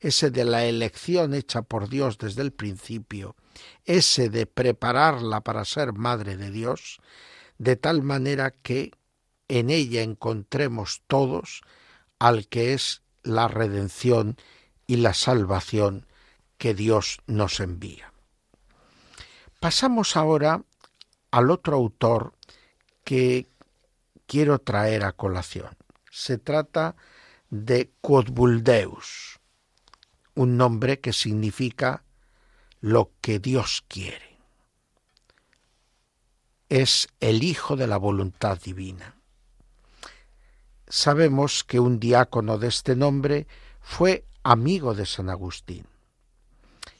ese 0.00 0.32
de 0.32 0.44
la 0.44 0.64
elección 0.64 1.34
hecha 1.34 1.62
por 1.62 1.88
Dios 1.88 2.18
desde 2.18 2.42
el 2.42 2.50
principio, 2.50 3.36
ese 3.84 4.28
de 4.28 4.46
prepararla 4.46 5.40
para 5.40 5.64
ser 5.64 5.92
madre 5.92 6.36
de 6.36 6.50
Dios, 6.50 6.98
de 7.58 7.76
tal 7.76 8.02
manera 8.02 8.50
que 8.50 8.90
en 9.48 9.70
ella 9.70 10.02
encontremos 10.02 11.02
todos 11.06 11.62
al 12.18 12.48
que 12.48 12.72
es 12.74 13.02
la 13.22 13.48
redención 13.48 14.36
y 14.86 14.96
la 14.96 15.14
salvación 15.14 16.06
que 16.58 16.74
Dios 16.74 17.18
nos 17.26 17.60
envía. 17.60 18.12
Pasamos 19.60 20.16
ahora 20.16 20.62
al 21.30 21.50
otro 21.50 21.76
autor 21.76 22.34
que 23.04 23.46
quiero 24.26 24.58
traer 24.58 25.04
a 25.04 25.12
colación. 25.12 25.76
Se 26.10 26.38
trata 26.38 26.96
de 27.50 27.90
Quodbuldeus, 28.00 29.38
un 30.34 30.56
nombre 30.56 31.00
que 31.00 31.12
significa 31.12 32.04
lo 32.80 33.12
que 33.20 33.38
Dios 33.38 33.84
quiere. 33.88 34.38
Es 36.68 37.08
el 37.20 37.42
Hijo 37.42 37.76
de 37.76 37.86
la 37.86 37.96
voluntad 37.96 38.60
divina 38.60 39.15
sabemos 40.88 41.64
que 41.64 41.80
un 41.80 41.98
diácono 41.98 42.58
de 42.58 42.68
este 42.68 42.96
nombre 42.96 43.46
fue 43.80 44.24
amigo 44.42 44.94
de 44.94 45.06
San 45.06 45.30
Agustín 45.30 45.86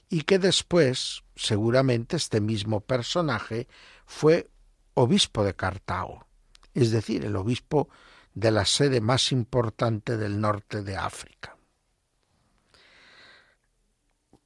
y 0.08 0.22
que 0.22 0.38
después, 0.38 1.24
seguramente, 1.34 2.16
este 2.16 2.40
mismo 2.40 2.80
personaje 2.80 3.68
fue 4.04 4.48
obispo 4.94 5.44
de 5.44 5.54
Cartago, 5.54 6.26
es 6.74 6.90
decir, 6.90 7.24
el 7.24 7.36
obispo 7.36 7.88
de 8.34 8.50
la 8.50 8.64
sede 8.64 9.00
más 9.00 9.32
importante 9.32 10.16
del 10.16 10.40
norte 10.40 10.82
de 10.82 10.96
África. 10.96 11.56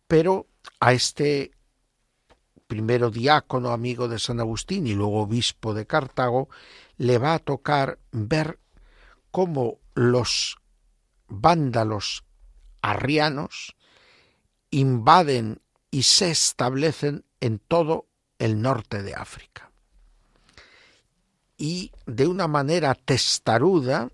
Pero 0.06 0.46
a 0.80 0.92
este 0.92 1.52
primero 2.70 3.10
diácono 3.10 3.72
amigo 3.72 4.06
de 4.06 4.20
San 4.20 4.38
Agustín 4.38 4.86
y 4.86 4.94
luego 4.94 5.22
obispo 5.22 5.74
de 5.74 5.88
Cartago, 5.88 6.48
le 6.98 7.18
va 7.18 7.34
a 7.34 7.40
tocar 7.40 7.98
ver 8.12 8.60
cómo 9.30 9.78
los 9.94 10.58
vándalos 11.28 12.24
arrianos 12.82 13.76
invaden 14.70 15.60
y 15.90 16.02
se 16.02 16.30
establecen 16.30 17.24
en 17.40 17.58
todo 17.58 18.06
el 18.38 18.60
norte 18.60 19.02
de 19.02 19.14
África. 19.14 19.70
Y 21.56 21.92
de 22.06 22.26
una 22.26 22.48
manera 22.48 22.94
testaruda 22.94 24.10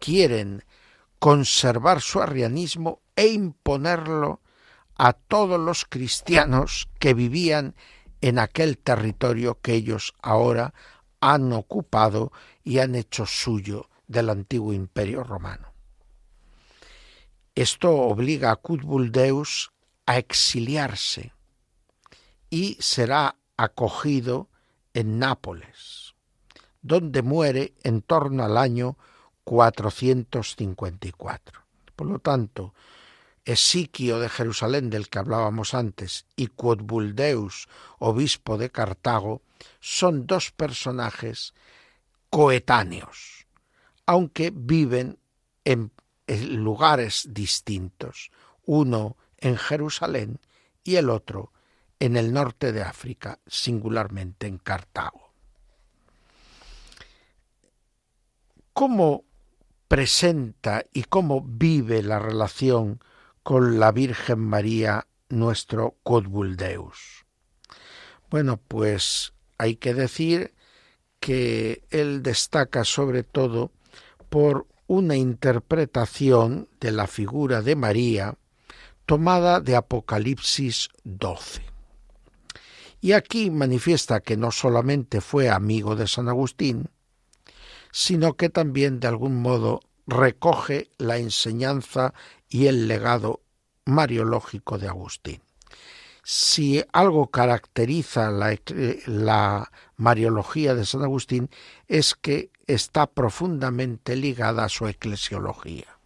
quieren 0.00 0.64
conservar 1.18 2.00
su 2.00 2.20
arrianismo 2.20 3.00
e 3.14 3.28
imponerlo 3.28 4.40
a 4.96 5.12
todos 5.12 5.60
los 5.60 5.84
cristianos 5.84 6.88
que 6.98 7.14
vivían 7.14 7.74
en 8.20 8.38
aquel 8.38 8.78
territorio 8.78 9.60
que 9.60 9.74
ellos 9.74 10.14
ahora 10.20 10.74
han 11.20 11.52
ocupado 11.52 12.32
y 12.64 12.78
han 12.78 12.94
hecho 12.94 13.26
suyo 13.26 13.89
del 14.10 14.28
antiguo 14.28 14.72
imperio 14.72 15.22
romano. 15.22 15.72
Esto 17.54 17.92
obliga 17.92 18.50
a 18.50 18.56
Cutbuldeus 18.56 19.70
a 20.06 20.18
exiliarse 20.18 21.32
y 22.50 22.76
será 22.80 23.36
acogido 23.56 24.48
en 24.94 25.20
Nápoles, 25.20 26.16
donde 26.82 27.22
muere 27.22 27.72
en 27.84 28.02
torno 28.02 28.42
al 28.44 28.58
año 28.58 28.98
454. 29.44 31.60
Por 31.94 32.08
lo 32.08 32.18
tanto, 32.18 32.74
Esiquio 33.44 34.18
de 34.18 34.28
Jerusalén, 34.28 34.90
del 34.90 35.08
que 35.08 35.20
hablábamos 35.20 35.74
antes, 35.74 36.26
y 36.36 36.48
Quodbuldeus, 36.48 37.68
obispo 37.98 38.58
de 38.58 38.70
Cartago, 38.70 39.42
son 39.80 40.26
dos 40.26 40.50
personajes 40.50 41.54
coetáneos, 42.28 43.39
aunque 44.10 44.50
viven 44.52 45.20
en 45.64 45.92
lugares 46.28 47.28
distintos, 47.30 48.32
uno 48.64 49.16
en 49.38 49.56
Jerusalén 49.56 50.40
y 50.82 50.96
el 50.96 51.10
otro 51.10 51.52
en 52.00 52.16
el 52.16 52.32
norte 52.32 52.72
de 52.72 52.82
África, 52.82 53.38
singularmente 53.46 54.48
en 54.48 54.58
Cartago. 54.58 55.32
¿Cómo 58.72 59.26
presenta 59.86 60.84
y 60.92 61.04
cómo 61.04 61.42
vive 61.42 62.02
la 62.02 62.18
relación 62.18 63.00
con 63.44 63.78
la 63.78 63.92
Virgen 63.92 64.40
María, 64.40 65.06
nuestro 65.28 65.98
Codbuldeus. 66.02 67.26
Bueno, 68.28 68.56
pues 68.56 69.34
hay 69.56 69.76
que 69.76 69.94
decir 69.94 70.52
que 71.20 71.84
él 71.90 72.24
destaca 72.24 72.84
sobre 72.84 73.22
todo 73.22 73.70
por 74.30 74.66
una 74.86 75.16
interpretación 75.16 76.68
de 76.80 76.92
la 76.92 77.06
figura 77.06 77.62
de 77.62 77.76
María 77.76 78.38
tomada 79.04 79.60
de 79.60 79.76
Apocalipsis 79.76 80.88
12. 81.04 81.62
Y 83.00 83.12
aquí 83.12 83.50
manifiesta 83.50 84.20
que 84.20 84.36
no 84.36 84.50
solamente 84.50 85.20
fue 85.20 85.48
amigo 85.48 85.96
de 85.96 86.06
San 86.06 86.28
Agustín, 86.28 86.90
sino 87.92 88.34
que 88.34 88.50
también 88.50 89.00
de 89.00 89.08
algún 89.08 89.40
modo 89.42 89.80
recoge 90.06 90.90
la 90.98 91.18
enseñanza 91.18 92.14
y 92.48 92.66
el 92.66 92.88
legado 92.88 93.40
mariológico 93.84 94.78
de 94.78 94.88
Agustín. 94.88 95.42
Si 96.22 96.84
algo 96.92 97.30
caracteriza 97.30 98.30
la, 98.30 98.56
la, 99.06 99.70
mariología 99.96 100.74
de 100.74 100.86
San 100.86 101.02
Agustín 101.02 101.50
es 101.86 102.14
que 102.14 102.49
está 102.66 103.06
profundamente 103.06 104.16
ligada 104.16 104.64
a 104.64 104.68
su 104.68 104.86
eclesiología. 104.86 105.98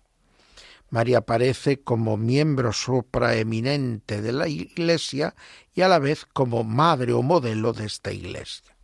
María 0.90 1.18
aparece 1.18 1.80
como 1.80 2.16
miembro 2.16 2.72
supraeminente 2.72 4.22
de 4.22 4.32
la 4.32 4.46
Iglesia 4.48 5.34
y 5.74 5.80
a 5.80 5.88
la 5.88 5.98
vez 5.98 6.24
como 6.24 6.62
madre 6.62 7.12
o 7.12 7.22
modelo 7.22 7.72
de 7.72 7.86
esta 7.86 8.12
Iglesia. 8.12 8.76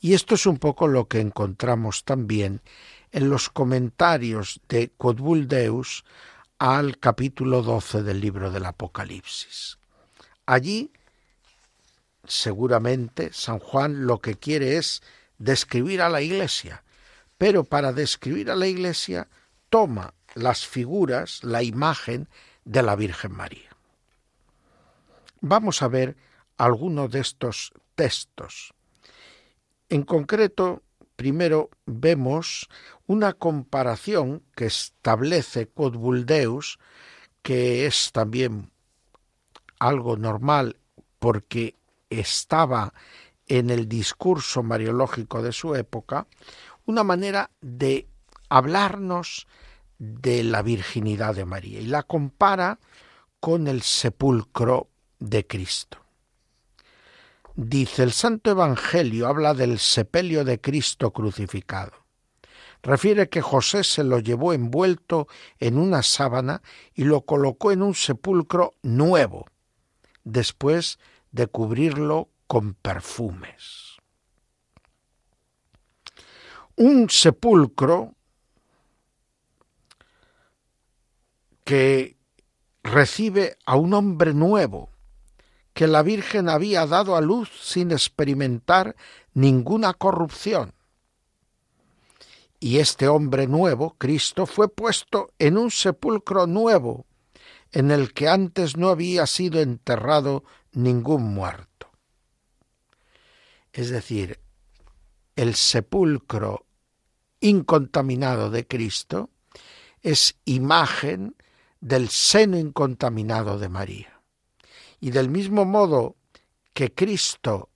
Y 0.00 0.12
esto 0.12 0.34
es 0.34 0.44
un 0.44 0.58
poco 0.58 0.86
lo 0.86 1.08
que 1.08 1.20
encontramos 1.20 2.04
también 2.04 2.60
en 3.10 3.30
los 3.30 3.48
comentarios 3.48 4.60
de 4.68 4.90
Codbuldeus 4.98 6.04
al 6.58 6.98
capítulo 6.98 7.62
12 7.62 8.02
del 8.02 8.20
libro 8.20 8.50
del 8.50 8.66
Apocalipsis. 8.66 9.78
Allí, 10.46 10.90
seguramente, 12.26 13.32
San 13.32 13.60
Juan 13.60 14.06
lo 14.06 14.18
que 14.18 14.34
quiere 14.34 14.76
es 14.76 15.02
describir 15.38 16.02
a 16.02 16.08
la 16.08 16.22
Iglesia, 16.22 16.84
pero 17.38 17.64
para 17.64 17.92
describir 17.92 18.50
a 18.50 18.56
la 18.56 18.66
Iglesia 18.66 19.28
toma 19.68 20.14
las 20.34 20.66
figuras, 20.66 21.42
la 21.42 21.62
imagen 21.62 22.28
de 22.64 22.82
la 22.82 22.96
Virgen 22.96 23.32
María. 23.32 23.70
Vamos 25.40 25.82
a 25.82 25.88
ver 25.88 26.16
algunos 26.56 27.10
de 27.10 27.20
estos 27.20 27.72
textos. 27.94 28.72
En 29.88 30.02
concreto, 30.02 30.82
primero 31.16 31.70
vemos 31.86 32.68
una 33.06 33.32
comparación 33.34 34.42
que 34.56 34.66
establece 34.66 35.68
Codbuldeus, 35.68 36.78
que 37.42 37.86
es 37.86 38.10
también 38.12 38.70
algo 39.78 40.16
normal 40.16 40.78
porque 41.18 41.76
estaba 42.08 42.94
en 43.46 43.70
el 43.70 43.88
discurso 43.88 44.62
mariológico 44.62 45.42
de 45.42 45.52
su 45.52 45.74
época, 45.74 46.26
una 46.86 47.04
manera 47.04 47.50
de 47.60 48.08
hablarnos 48.48 49.46
de 49.98 50.44
la 50.44 50.62
virginidad 50.62 51.34
de 51.34 51.44
María 51.44 51.80
y 51.80 51.86
la 51.86 52.02
compara 52.02 52.78
con 53.40 53.68
el 53.68 53.82
sepulcro 53.82 54.88
de 55.18 55.46
Cristo. 55.46 55.98
Dice 57.56 58.02
el 58.02 58.12
Santo 58.12 58.50
Evangelio, 58.50 59.28
habla 59.28 59.54
del 59.54 59.78
sepelio 59.78 60.44
de 60.44 60.60
Cristo 60.60 61.12
crucificado. 61.12 61.92
Refiere 62.82 63.28
que 63.28 63.40
José 63.40 63.84
se 63.84 64.04
lo 64.04 64.18
llevó 64.18 64.52
envuelto 64.52 65.28
en 65.58 65.78
una 65.78 66.02
sábana 66.02 66.62
y 66.94 67.04
lo 67.04 67.22
colocó 67.22 67.72
en 67.72 67.82
un 67.82 67.94
sepulcro 67.94 68.74
nuevo, 68.82 69.46
después 70.24 70.98
de 71.30 71.46
cubrirlo 71.46 72.28
con 72.54 72.74
perfumes. 72.74 73.96
Un 76.76 77.10
sepulcro 77.10 78.14
que 81.64 82.16
recibe 82.84 83.56
a 83.66 83.74
un 83.74 83.92
hombre 83.92 84.34
nuevo, 84.34 84.90
que 85.72 85.88
la 85.88 86.04
Virgen 86.04 86.48
había 86.48 86.86
dado 86.86 87.16
a 87.16 87.20
luz 87.20 87.50
sin 87.60 87.90
experimentar 87.90 88.94
ninguna 89.32 89.92
corrupción. 89.92 90.74
Y 92.60 92.78
este 92.78 93.08
hombre 93.08 93.48
nuevo, 93.48 93.96
Cristo, 93.98 94.46
fue 94.46 94.68
puesto 94.68 95.32
en 95.40 95.58
un 95.58 95.72
sepulcro 95.72 96.46
nuevo, 96.46 97.04
en 97.72 97.90
el 97.90 98.12
que 98.12 98.28
antes 98.28 98.76
no 98.76 98.90
había 98.90 99.26
sido 99.26 99.60
enterrado 99.60 100.44
ningún 100.70 101.34
muerto. 101.34 101.73
Es 103.74 103.90
decir, 103.90 104.38
el 105.34 105.56
sepulcro 105.56 106.64
incontaminado 107.40 108.48
de 108.50 108.68
Cristo 108.68 109.30
es 110.00 110.38
imagen 110.44 111.34
del 111.80 112.08
seno 112.08 112.56
incontaminado 112.56 113.58
de 113.58 113.68
María. 113.68 114.22
Y 115.00 115.10
del 115.10 115.28
mismo 115.28 115.64
modo 115.64 116.14
que 116.72 116.94
Cristo 116.94 117.70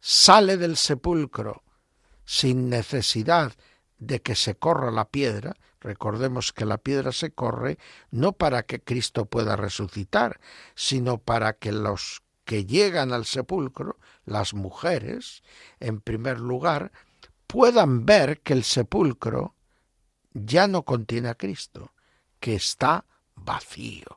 sale 0.00 0.56
del 0.56 0.76
sepulcro 0.76 1.62
sin 2.24 2.68
necesidad 2.68 3.52
de 3.98 4.22
que 4.22 4.34
se 4.34 4.56
corra 4.56 4.90
la 4.90 5.08
piedra, 5.08 5.54
recordemos 5.78 6.52
que 6.52 6.64
la 6.64 6.78
piedra 6.78 7.12
se 7.12 7.30
corre 7.30 7.78
no 8.10 8.32
para 8.32 8.64
que 8.64 8.82
Cristo 8.82 9.26
pueda 9.26 9.54
resucitar, 9.54 10.40
sino 10.74 11.18
para 11.18 11.52
que 11.52 11.70
los 11.70 12.25
que 12.46 12.64
llegan 12.64 13.12
al 13.12 13.26
sepulcro, 13.26 13.98
las 14.24 14.54
mujeres, 14.54 15.42
en 15.80 16.00
primer 16.00 16.40
lugar, 16.40 16.92
puedan 17.46 18.06
ver 18.06 18.40
que 18.40 18.54
el 18.54 18.64
sepulcro 18.64 19.54
ya 20.32 20.68
no 20.68 20.84
contiene 20.84 21.28
a 21.28 21.34
Cristo, 21.34 21.92
que 22.40 22.54
está 22.54 23.04
vacío. 23.34 24.16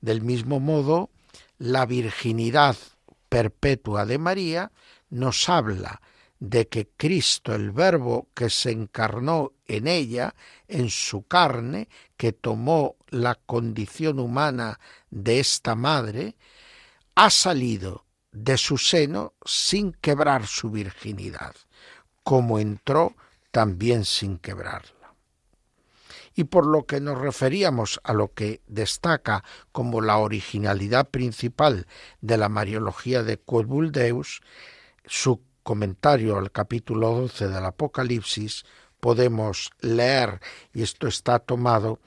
Del 0.00 0.22
mismo 0.22 0.58
modo, 0.58 1.10
la 1.58 1.84
virginidad 1.84 2.76
perpetua 3.28 4.06
de 4.06 4.18
María 4.18 4.72
nos 5.10 5.48
habla 5.50 6.00
de 6.38 6.68
que 6.68 6.88
Cristo, 6.96 7.54
el 7.54 7.70
Verbo 7.70 8.28
que 8.34 8.48
se 8.48 8.70
encarnó 8.70 9.52
en 9.66 9.86
ella, 9.86 10.34
en 10.66 10.88
su 10.88 11.24
carne, 11.24 11.88
que 12.16 12.32
tomó 12.32 12.96
la 13.10 13.34
condición 13.34 14.18
humana 14.18 14.80
de 15.10 15.40
esta 15.40 15.74
madre, 15.74 16.36
ha 17.22 17.28
salido 17.28 18.06
de 18.32 18.56
su 18.56 18.78
seno 18.78 19.34
sin 19.44 19.92
quebrar 19.92 20.46
su 20.46 20.70
virginidad, 20.70 21.54
como 22.22 22.58
entró 22.58 23.14
también 23.50 24.06
sin 24.06 24.38
quebrarla. 24.38 25.12
Y 26.34 26.44
por 26.44 26.64
lo 26.64 26.86
que 26.86 26.98
nos 26.98 27.18
referíamos 27.18 28.00
a 28.04 28.14
lo 28.14 28.32
que 28.32 28.62
destaca 28.68 29.44
como 29.70 30.00
la 30.00 30.16
originalidad 30.16 31.10
principal 31.10 31.86
de 32.22 32.38
la 32.38 32.48
Mariología 32.48 33.22
de 33.22 33.38
Deus, 33.92 34.40
su 35.04 35.42
comentario 35.62 36.38
al 36.38 36.50
capítulo 36.50 37.10
12 37.10 37.48
del 37.48 37.66
Apocalipsis, 37.66 38.64
podemos 38.98 39.72
leer, 39.80 40.40
y 40.72 40.82
esto 40.82 41.06
está 41.06 41.38
tomado 41.38 41.98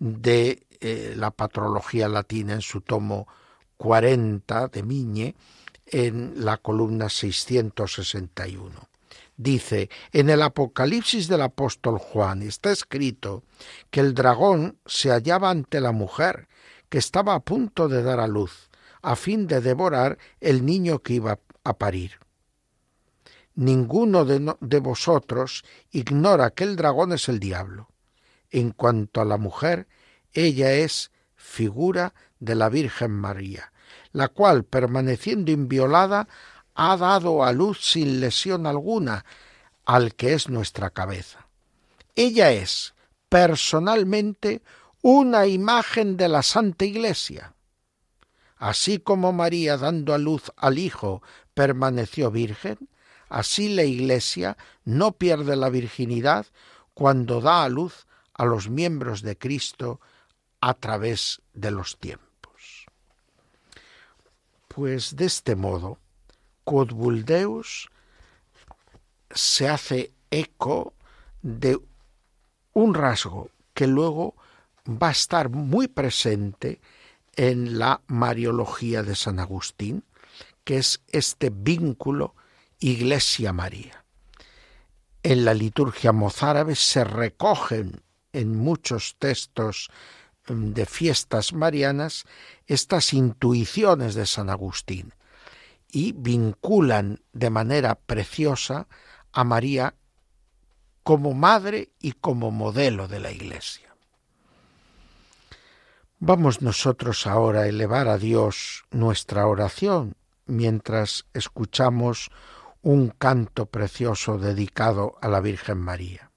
de 0.00 0.66
eh, 0.80 1.14
la 1.16 1.30
patrología 1.30 2.08
latina 2.08 2.54
en 2.54 2.62
su 2.62 2.80
tomo 2.80 3.28
40 3.76 4.68
de 4.68 4.82
Miñe, 4.82 5.34
en 5.86 6.44
la 6.44 6.56
columna 6.56 7.08
661. 7.08 8.88
Dice, 9.36 9.90
en 10.12 10.30
el 10.30 10.42
Apocalipsis 10.42 11.28
del 11.28 11.42
apóstol 11.42 11.98
Juan 11.98 12.42
está 12.42 12.72
escrito 12.72 13.44
que 13.90 14.00
el 14.00 14.14
dragón 14.14 14.78
se 14.86 15.10
hallaba 15.10 15.50
ante 15.50 15.80
la 15.80 15.92
mujer 15.92 16.48
que 16.88 16.98
estaba 16.98 17.34
a 17.34 17.40
punto 17.40 17.88
de 17.88 18.02
dar 18.02 18.18
a 18.18 18.26
luz, 18.26 18.70
a 19.02 19.14
fin 19.14 19.46
de 19.46 19.60
devorar 19.60 20.18
el 20.40 20.64
niño 20.64 21.00
que 21.00 21.14
iba 21.14 21.38
a 21.64 21.78
parir 21.78 22.12
ninguno 23.56 24.24
de, 24.24 24.78
vosotros 24.78 25.64
ignora 25.90 26.50
que 26.50 26.64
el 26.64 26.76
dragón 26.76 27.12
es 27.12 27.28
el 27.28 27.40
diablo. 27.40 27.88
En 28.50 28.70
cuanto 28.70 29.20
a 29.20 29.24
la 29.24 29.38
mujer, 29.38 29.88
ella 30.32 30.72
es 30.74 31.10
figura 31.34 32.14
de 32.40 32.54
la 32.54 32.68
Virgen 32.68 33.10
María, 33.10 33.72
la 34.12 34.28
cual, 34.28 34.64
permaneciendo 34.64 35.50
inviolada, 35.50 36.28
ha 36.74 36.96
dado 36.96 37.44
a 37.44 37.52
luz 37.52 37.80
sin 37.80 38.20
lesión 38.20 38.66
alguna 38.66 39.24
al 39.84 40.14
que 40.14 40.34
es 40.34 40.48
nuestra 40.48 40.90
cabeza. 40.90 41.46
Ella 42.14 42.52
es, 42.52 42.94
personalmente, 43.28 44.62
una 45.02 45.46
imagen 45.46 46.16
de 46.16 46.28
la 46.28 46.42
Santa 46.42 46.84
Iglesia. 46.84 47.54
Así 48.56 48.98
como 48.98 49.32
María, 49.32 49.76
dando 49.76 50.14
a 50.14 50.18
luz 50.18 50.52
al 50.56 50.78
Hijo, 50.78 51.22
permaneció 51.54 52.30
virgen, 52.30 52.88
Así 53.28 53.68
la 53.68 53.82
Iglesia 53.82 54.56
no 54.84 55.12
pierde 55.12 55.56
la 55.56 55.68
virginidad 55.68 56.46
cuando 56.94 57.40
da 57.40 57.64
a 57.64 57.68
luz 57.68 58.06
a 58.34 58.44
los 58.44 58.68
miembros 58.68 59.22
de 59.22 59.36
Cristo 59.36 60.00
a 60.60 60.74
través 60.74 61.42
de 61.52 61.70
los 61.70 61.98
tiempos. 61.98 62.25
Pues 64.76 65.16
de 65.16 65.24
este 65.24 65.56
modo, 65.56 65.98
Codbuldeus 66.64 67.88
se 69.30 69.70
hace 69.70 70.12
eco 70.30 70.92
de 71.40 71.78
un 72.74 72.92
rasgo 72.92 73.48
que 73.72 73.86
luego 73.86 74.34
va 74.86 75.08
a 75.08 75.12
estar 75.12 75.48
muy 75.48 75.88
presente 75.88 76.82
en 77.36 77.78
la 77.78 78.02
Mariología 78.06 79.02
de 79.02 79.16
San 79.16 79.40
Agustín, 79.40 80.04
que 80.62 80.76
es 80.76 81.00
este 81.08 81.48
vínculo 81.48 82.34
Iglesia 82.78 83.54
María. 83.54 84.04
En 85.22 85.46
la 85.46 85.54
liturgia 85.54 86.12
mozárabe 86.12 86.74
se 86.74 87.02
recogen 87.02 88.02
en 88.34 88.54
muchos 88.54 89.16
textos 89.18 89.88
de 90.48 90.86
fiestas 90.86 91.52
marianas 91.52 92.24
estas 92.66 93.12
intuiciones 93.12 94.14
de 94.14 94.26
San 94.26 94.50
Agustín 94.50 95.14
y 95.90 96.12
vinculan 96.12 97.20
de 97.32 97.50
manera 97.50 97.94
preciosa 97.94 98.88
a 99.32 99.44
María 99.44 99.94
como 101.02 101.34
madre 101.34 101.90
y 102.00 102.12
como 102.12 102.50
modelo 102.50 103.06
de 103.06 103.20
la 103.20 103.30
Iglesia. 103.30 103.94
Vamos 106.18 106.62
nosotros 106.62 107.26
ahora 107.26 107.60
a 107.60 107.68
elevar 107.68 108.08
a 108.08 108.18
Dios 108.18 108.84
nuestra 108.90 109.46
oración 109.46 110.16
mientras 110.46 111.26
escuchamos 111.34 112.30
un 112.82 113.10
canto 113.10 113.66
precioso 113.66 114.38
dedicado 114.38 115.16
a 115.20 115.28
la 115.28 115.40
Virgen 115.40 115.78
María. 115.78 116.32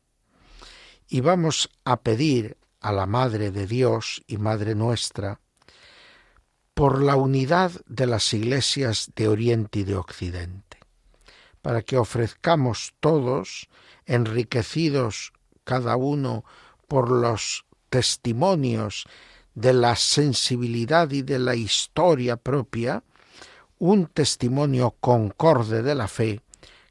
Y 1.08 1.22
vamos 1.22 1.70
a 1.86 2.02
pedir 2.02 2.59
a 2.80 2.92
la 2.92 3.06
Madre 3.06 3.52
de 3.52 3.68
Dios 3.68 4.24
y 4.28 4.38
Madre 4.38 4.76
nuestra 4.76 5.40
por 6.74 7.02
la 7.02 7.18
unidad 7.18 7.72
de 7.88 8.06
las 8.06 8.34
iglesias 8.34 9.12
de 9.16 9.28
Oriente 9.28 9.80
y 9.80 9.84
de 9.84 9.96
Occidente, 9.96 10.78
para 11.62 11.82
que 11.82 11.98
ofrezcamos 11.98 12.94
todos, 13.02 13.68
enriquecidos 14.06 15.34
cada 15.66 15.98
uno 15.98 16.46
por 16.88 17.12
los 17.12 17.66
testimonios 17.90 19.06
de 19.56 19.74
la 19.74 19.98
sensibilidad 19.98 21.12
y 21.12 21.22
de 21.22 21.40
la 21.40 21.56
historia 21.56 22.38
propia, 22.38 23.04
un 23.78 24.08
testimonio 24.08 24.96
concorde 25.02 25.84
de 25.84 25.96
la 25.96 26.08
fe 26.08 26.42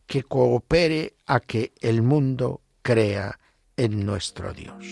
que 0.06 0.22
coopere 0.22 1.14
a 1.26 1.40
que 1.40 1.72
el 1.80 2.02
mundo 2.02 2.60
crea 2.82 3.38
en 3.76 4.04
nuestro 4.04 4.52
Dios. 4.52 4.84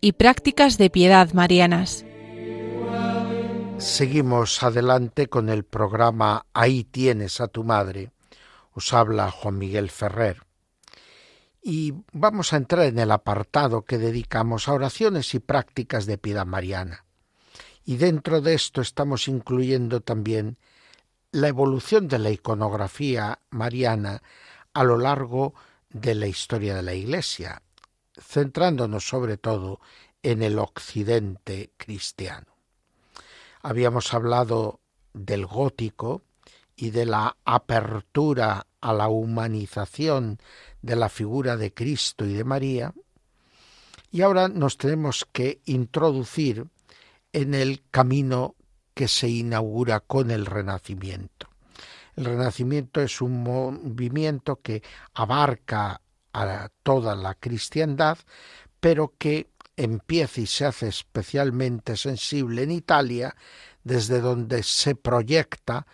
Y 0.00 0.12
prácticas 0.12 0.78
de 0.78 0.90
piedad 0.90 1.32
marianas. 1.32 2.04
Seguimos 3.78 4.60
adelante 4.64 5.28
con 5.28 5.48
el 5.48 5.62
programa 5.62 6.44
Ahí 6.52 6.82
tienes 6.82 7.40
a 7.40 7.46
tu 7.46 7.62
madre. 7.62 8.10
Os 8.72 8.92
habla 8.92 9.30
Juan 9.30 9.58
Miguel 9.58 9.90
Ferrer. 9.90 10.42
Y 11.62 11.94
vamos 12.12 12.52
a 12.52 12.56
entrar 12.56 12.86
en 12.86 12.98
el 12.98 13.12
apartado 13.12 13.82
que 13.82 13.96
dedicamos 13.96 14.66
a 14.66 14.72
oraciones 14.72 15.32
y 15.34 15.38
prácticas 15.38 16.06
de 16.06 16.18
piedad 16.18 16.46
mariana. 16.46 17.04
Y 17.84 17.96
dentro 17.96 18.40
de 18.40 18.54
esto 18.54 18.80
estamos 18.80 19.28
incluyendo 19.28 20.00
también 20.00 20.58
la 21.30 21.46
evolución 21.46 22.08
de 22.08 22.18
la 22.18 22.30
iconografía 22.30 23.38
mariana 23.50 24.20
a 24.72 24.82
lo 24.82 24.98
largo 24.98 25.54
de 25.90 26.16
la 26.16 26.26
historia 26.26 26.74
de 26.74 26.82
la 26.82 26.94
Iglesia, 26.94 27.62
centrándonos 28.20 29.06
sobre 29.06 29.36
todo 29.36 29.80
en 30.22 30.42
el 30.42 30.58
occidente 30.58 31.72
cristiano. 31.76 32.46
Habíamos 33.62 34.12
hablado 34.14 34.80
del 35.12 35.46
gótico 35.46 36.22
y 36.76 36.90
de 36.90 37.06
la 37.06 37.36
apertura 37.44 38.66
a 38.80 38.92
la 38.92 39.08
humanización 39.08 40.38
de 40.82 40.96
la 40.96 41.08
figura 41.08 41.56
de 41.56 41.72
Cristo 41.72 42.26
y 42.26 42.34
de 42.34 42.44
María, 42.44 42.94
y 44.10 44.22
ahora 44.22 44.48
nos 44.48 44.76
tenemos 44.76 45.26
que 45.32 45.60
introducir 45.64 46.66
en 47.32 47.54
el 47.54 47.82
camino 47.90 48.54
que 48.94 49.08
se 49.08 49.28
inaugura 49.28 50.00
con 50.00 50.30
el 50.30 50.46
Renacimiento. 50.46 51.48
El 52.16 52.26
Renacimiento 52.26 53.00
es 53.00 53.20
un 53.20 53.42
movimiento 53.42 54.60
que 54.62 54.82
abarca 55.14 56.00
a 56.34 56.68
toda 56.82 57.14
la 57.14 57.34
cristiandad, 57.34 58.18
pero 58.80 59.14
que 59.16 59.48
empieza 59.76 60.40
y 60.40 60.46
se 60.46 60.66
hace 60.66 60.88
especialmente 60.88 61.96
sensible 61.96 62.64
en 62.64 62.72
Italia, 62.72 63.34
desde 63.82 64.20
donde 64.20 64.62
se 64.62 64.94
proyecta 64.94 65.86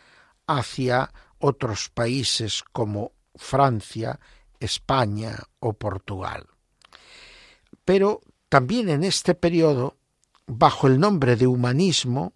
hacia 0.47 1.13
otros 1.39 1.89
países 1.91 2.63
como 2.73 3.13
Francia, 3.35 4.19
España 4.59 5.39
o 5.61 5.73
Portugal. 5.73 6.47
Pero 7.85 8.21
también 8.49 8.89
en 8.89 9.05
este 9.05 9.35
periodo, 9.35 9.97
bajo 10.47 10.87
el 10.87 10.99
nombre 10.99 11.37
de 11.37 11.47
humanismo 11.47 12.33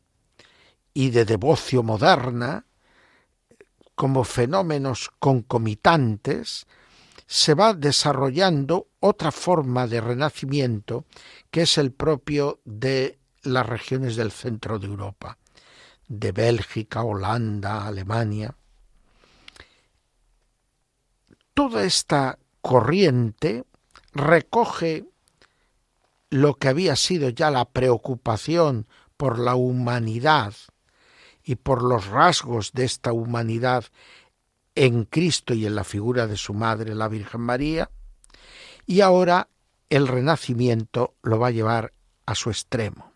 y 0.92 1.10
de 1.10 1.24
devocio 1.24 1.82
moderna, 1.82 2.66
como 3.94 4.24
fenómenos 4.24 5.10
concomitantes, 5.18 6.66
se 7.26 7.54
va 7.54 7.74
desarrollando 7.74 8.88
otra 9.00 9.32
forma 9.32 9.86
de 9.86 10.00
renacimiento 10.00 11.04
que 11.50 11.62
es 11.62 11.78
el 11.78 11.92
propio 11.92 12.60
de 12.64 13.18
las 13.42 13.66
regiones 13.66 14.16
del 14.16 14.30
centro 14.30 14.78
de 14.78 14.86
Europa, 14.86 15.38
de 16.08 16.32
Bélgica, 16.32 17.02
Holanda, 17.02 17.86
Alemania. 17.86 18.54
Toda 21.54 21.84
esta 21.84 22.38
corriente 22.60 23.64
recoge 24.12 25.04
lo 26.30 26.54
que 26.54 26.68
había 26.68 26.96
sido 26.96 27.28
ya 27.28 27.50
la 27.50 27.64
preocupación 27.64 28.88
por 29.16 29.38
la 29.38 29.54
humanidad 29.54 30.54
y 31.44 31.56
por 31.56 31.82
los 31.82 32.06
rasgos 32.06 32.72
de 32.72 32.84
esta 32.84 33.12
humanidad 33.12 33.84
en 34.74 35.04
Cristo 35.04 35.54
y 35.54 35.66
en 35.66 35.74
la 35.74 35.84
figura 35.84 36.26
de 36.26 36.36
su 36.36 36.54
madre, 36.54 36.94
la 36.94 37.08
Virgen 37.08 37.40
María, 37.40 37.90
y 38.86 39.00
ahora 39.00 39.48
el 39.88 40.08
renacimiento 40.08 41.14
lo 41.22 41.38
va 41.38 41.48
a 41.48 41.52
llevar 41.52 41.92
a 42.26 42.34
su 42.34 42.50
extremo. 42.50 43.12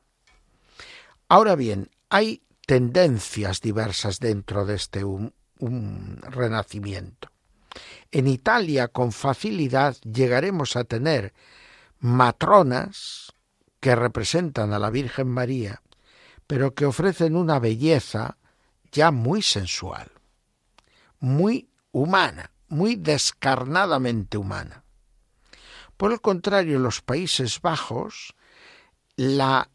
Ahora 1.28 1.56
bien, 1.56 1.90
hay 2.08 2.42
tendencias 2.66 3.60
diversas 3.60 4.20
dentro 4.20 4.64
de 4.64 4.76
este 4.76 5.04
renacimiento. 6.22 7.28
En 8.10 8.26
Italia 8.26 8.88
con 8.88 9.12
facilidad 9.12 9.96
llegaremos 10.02 10.76
a 10.76 10.84
tener 10.84 11.34
matronas 12.00 13.32
que 13.80 13.94
representan 13.94 14.72
a 14.72 14.78
la 14.78 14.90
Virgen 14.90 15.28
María 15.28 15.82
pero 16.48 16.74
que 16.74 16.86
ofrecen 16.86 17.36
una 17.36 17.60
belleza 17.60 18.38
ya 18.90 19.12
muy 19.12 19.42
sensual, 19.42 20.10
muy 21.20 21.68
humana, 21.92 22.50
muy 22.68 22.96
descarnadamente 22.96 24.38
humana. 24.38 24.84
Por 25.96 26.12
el 26.12 26.20
contrario, 26.20 26.76
en 26.76 26.82
los 26.82 27.02
Países 27.02 27.60
Bajos, 27.60 28.34
la 29.16 29.68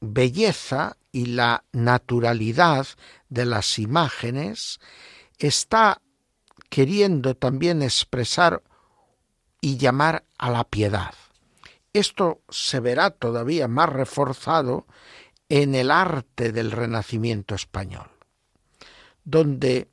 belleza 0.00 0.96
y 1.12 1.26
la 1.26 1.64
naturalidad 1.72 2.86
de 3.28 3.44
las 3.44 3.78
imágenes 3.78 4.80
está 5.38 6.00
queriendo 6.68 7.36
también 7.36 7.82
expresar 7.82 8.62
y 9.60 9.76
llamar 9.76 10.24
a 10.38 10.50
la 10.50 10.64
piedad. 10.64 11.14
Esto 11.92 12.42
se 12.48 12.80
verá 12.80 13.10
todavía 13.10 13.68
más 13.68 13.88
reforzado 13.88 14.86
en 15.48 15.74
el 15.74 15.90
arte 15.90 16.50
del 16.50 16.70
Renacimiento 16.72 17.54
español, 17.54 18.10
donde 19.24 19.88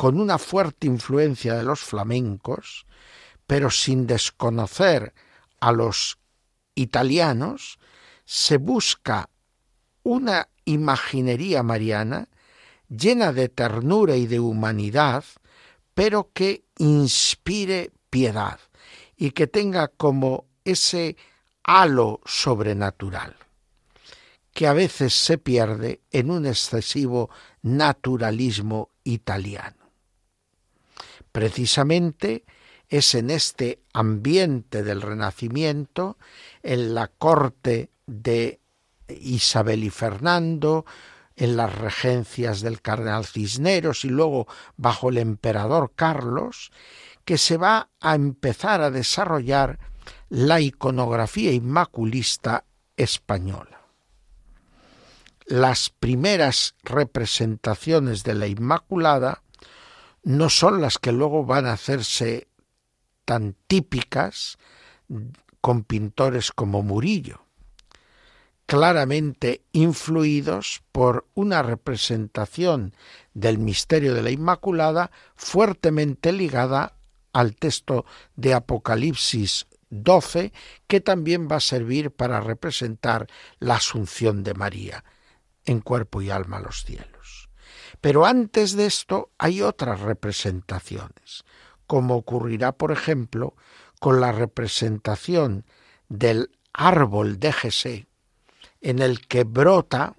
con 0.00 0.18
una 0.18 0.38
fuerte 0.38 0.86
influencia 0.86 1.56
de 1.56 1.62
los 1.62 1.80
flamencos, 1.80 2.86
pero 3.46 3.70
sin 3.70 4.06
desconocer 4.06 5.12
a 5.60 5.72
los 5.72 6.16
italianos, 6.74 7.78
se 8.24 8.56
busca 8.56 9.28
una 10.02 10.48
imaginería 10.64 11.62
mariana 11.62 12.28
llena 12.88 13.34
de 13.34 13.50
ternura 13.50 14.16
y 14.16 14.26
de 14.26 14.40
humanidad, 14.40 15.22
pero 15.92 16.30
que 16.32 16.64
inspire 16.78 17.92
piedad 18.08 18.58
y 19.18 19.32
que 19.32 19.48
tenga 19.48 19.88
como 19.88 20.46
ese 20.64 21.18
halo 21.62 22.20
sobrenatural 22.24 23.36
que 24.54 24.66
a 24.66 24.72
veces 24.72 25.12
se 25.12 25.36
pierde 25.36 26.00
en 26.10 26.30
un 26.30 26.46
excesivo 26.46 27.28
naturalismo 27.60 28.88
italiano. 29.04 29.79
Precisamente 31.32 32.44
es 32.88 33.14
en 33.14 33.30
este 33.30 33.80
ambiente 33.92 34.82
del 34.82 35.00
Renacimiento, 35.00 36.18
en 36.62 36.94
la 36.94 37.08
corte 37.08 37.90
de 38.06 38.60
Isabel 39.08 39.84
y 39.84 39.90
Fernando, 39.90 40.84
en 41.36 41.56
las 41.56 41.74
regencias 41.74 42.60
del 42.60 42.82
cardenal 42.82 43.24
Cisneros 43.24 44.04
y 44.04 44.08
luego 44.08 44.46
bajo 44.76 45.08
el 45.08 45.18
emperador 45.18 45.92
Carlos, 45.94 46.70
que 47.24 47.38
se 47.38 47.56
va 47.56 47.88
a 48.00 48.14
empezar 48.14 48.82
a 48.82 48.90
desarrollar 48.90 49.78
la 50.28 50.60
iconografía 50.60 51.52
inmaculista 51.52 52.64
española. 52.96 53.80
Las 55.46 55.90
primeras 55.90 56.74
representaciones 56.82 58.22
de 58.22 58.34
la 58.34 58.46
Inmaculada 58.46 59.42
no 60.22 60.50
son 60.50 60.80
las 60.80 60.98
que 60.98 61.12
luego 61.12 61.44
van 61.44 61.66
a 61.66 61.72
hacerse 61.72 62.48
tan 63.24 63.54
típicas 63.66 64.58
con 65.60 65.84
pintores 65.84 66.52
como 66.52 66.82
Murillo, 66.82 67.44
claramente 68.66 69.62
influidos 69.72 70.82
por 70.92 71.26
una 71.34 71.62
representación 71.62 72.94
del 73.34 73.58
misterio 73.58 74.14
de 74.14 74.22
la 74.22 74.30
Inmaculada 74.30 75.10
fuertemente 75.36 76.32
ligada 76.32 76.94
al 77.32 77.54
texto 77.56 78.04
de 78.36 78.54
Apocalipsis 78.54 79.66
12, 79.90 80.52
que 80.86 81.00
también 81.00 81.48
va 81.50 81.56
a 81.56 81.60
servir 81.60 82.10
para 82.12 82.40
representar 82.40 83.26
la 83.58 83.76
Asunción 83.76 84.44
de 84.44 84.54
María 84.54 85.04
en 85.64 85.80
cuerpo 85.80 86.22
y 86.22 86.30
alma 86.30 86.58
a 86.58 86.62
los 86.62 86.84
cielos. 86.84 87.09
Pero 88.00 88.24
antes 88.24 88.76
de 88.76 88.86
esto 88.86 89.30
hay 89.38 89.62
otras 89.62 90.00
representaciones, 90.00 91.44
como 91.86 92.16
ocurrirá, 92.16 92.72
por 92.72 92.92
ejemplo, 92.92 93.54
con 93.98 94.20
la 94.20 94.32
representación 94.32 95.64
del 96.08 96.50
árbol 96.72 97.38
de 97.38 97.52
Jesé, 97.52 98.06
en 98.80 99.00
el 99.00 99.26
que 99.26 99.44
brota 99.44 100.16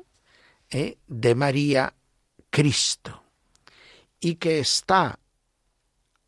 eh, 0.70 0.98
de 1.08 1.36
María 1.36 1.96
Cristo, 2.52 3.24
y 4.20 4.36
que 4.36 4.60
está 4.60 5.20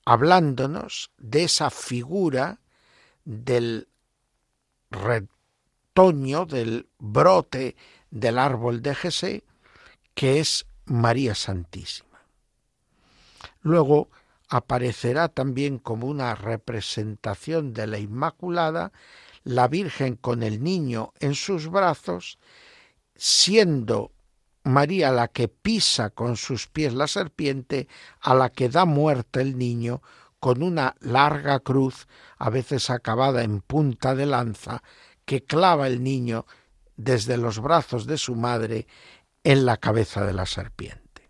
hablándonos 0.05 1.11
de 1.17 1.43
esa 1.43 1.69
figura 1.69 2.59
del 3.23 3.87
retoño, 4.89 6.45
del 6.45 6.87
brote 6.97 7.75
del 8.09 8.39
árbol 8.39 8.81
de 8.81 8.95
Jesé, 8.95 9.43
que 10.15 10.39
es 10.39 10.65
María 10.85 11.35
Santísima. 11.35 12.19
Luego 13.61 14.09
aparecerá 14.49 15.29
también 15.29 15.79
como 15.79 16.07
una 16.07 16.35
representación 16.35 17.73
de 17.73 17.87
la 17.87 17.97
Inmaculada, 17.97 18.91
la 19.43 19.67
Virgen 19.67 20.15
con 20.15 20.43
el 20.43 20.63
niño 20.63 21.13
en 21.19 21.35
sus 21.35 21.69
brazos, 21.69 22.37
siendo 23.15 24.11
María 24.63 25.11
la 25.11 25.27
que 25.27 25.47
pisa 25.47 26.09
con 26.09 26.37
sus 26.37 26.67
pies 26.67 26.93
la 26.93 27.07
serpiente, 27.07 27.87
a 28.21 28.33
la 28.33 28.49
que 28.49 28.69
da 28.69 28.85
muerte 28.85 29.41
el 29.41 29.57
niño, 29.57 30.01
con 30.39 30.61
una 30.61 30.95
larga 30.99 31.59
cruz, 31.59 32.07
a 32.37 32.49
veces 32.49 32.89
acabada 32.89 33.43
en 33.43 33.61
punta 33.61 34.15
de 34.15 34.25
lanza, 34.25 34.83
que 35.25 35.43
clava 35.43 35.87
el 35.87 36.03
niño 36.03 36.45
desde 36.95 37.37
los 37.37 37.59
brazos 37.59 38.05
de 38.05 38.17
su 38.17 38.35
madre 38.35 38.87
en 39.43 39.65
la 39.65 39.77
cabeza 39.77 40.25
de 40.25 40.33
la 40.33 40.45
serpiente. 40.45 41.29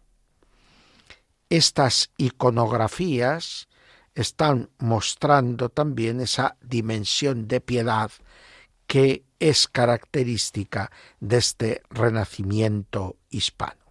Estas 1.49 2.11
iconografías 2.17 3.67
están 4.15 4.69
mostrando 4.79 5.69
también 5.69 6.19
esa 6.19 6.57
dimensión 6.61 7.47
de 7.47 7.61
piedad 7.61 8.11
que 8.87 9.25
es 9.39 9.67
característica 9.67 10.91
de 11.19 11.37
este 11.37 11.81
renacimiento 11.89 13.17
hispano. 13.29 13.81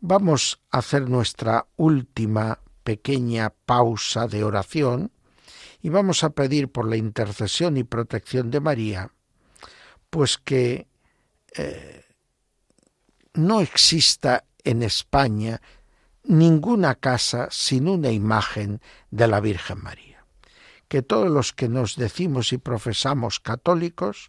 Vamos 0.00 0.60
a 0.70 0.78
hacer 0.78 1.08
nuestra 1.08 1.66
última 1.76 2.60
pequeña 2.84 3.50
pausa 3.50 4.28
de 4.28 4.44
oración 4.44 5.10
y 5.82 5.88
vamos 5.88 6.24
a 6.24 6.30
pedir 6.30 6.70
por 6.70 6.88
la 6.88 6.96
intercesión 6.96 7.76
y 7.76 7.84
protección 7.84 8.50
de 8.50 8.60
María, 8.60 9.10
pues 10.10 10.38
que 10.38 10.86
eh, 11.56 12.05
no 13.36 13.60
exista 13.60 14.44
en 14.64 14.82
España 14.82 15.60
ninguna 16.24 16.96
casa 16.96 17.48
sin 17.50 17.88
una 17.88 18.10
imagen 18.10 18.80
de 19.10 19.28
la 19.28 19.40
Virgen 19.40 19.82
María. 19.82 20.24
Que 20.88 21.02
todos 21.02 21.30
los 21.30 21.52
que 21.52 21.68
nos 21.68 21.96
decimos 21.96 22.52
y 22.52 22.58
profesamos 22.58 23.40
católicos 23.40 24.28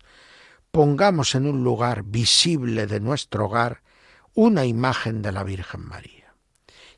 pongamos 0.71 1.33
en 1.35 1.47
un 1.47 1.63
lugar 1.63 2.03
visible 2.03 2.87
de 2.87 2.99
nuestro 2.99 3.45
hogar 3.45 3.81
una 4.33 4.65
imagen 4.65 5.21
de 5.21 5.31
la 5.31 5.43
Virgen 5.43 5.87
María 5.87 6.17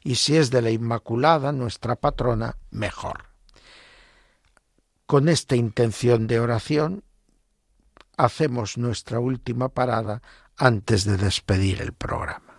y 0.04 0.16
si 0.16 0.38
es 0.38 0.50
de 0.50 0.62
la 0.62 0.72
Inmaculada, 0.72 1.52
nuestra 1.52 1.96
patrona, 1.96 2.58
mejor. 2.72 3.26
Con 5.06 5.28
esta 5.28 5.56
intención 5.56 6.28
de 6.28 6.40
oración, 6.40 7.04
hacemos 8.18 8.78
nuestra 8.78 9.20
última 9.20 9.70
parada 9.70 10.22
antes 10.60 11.06
de 11.06 11.18
despedir 11.18 11.82
el 11.82 11.94
programa. 11.94 12.50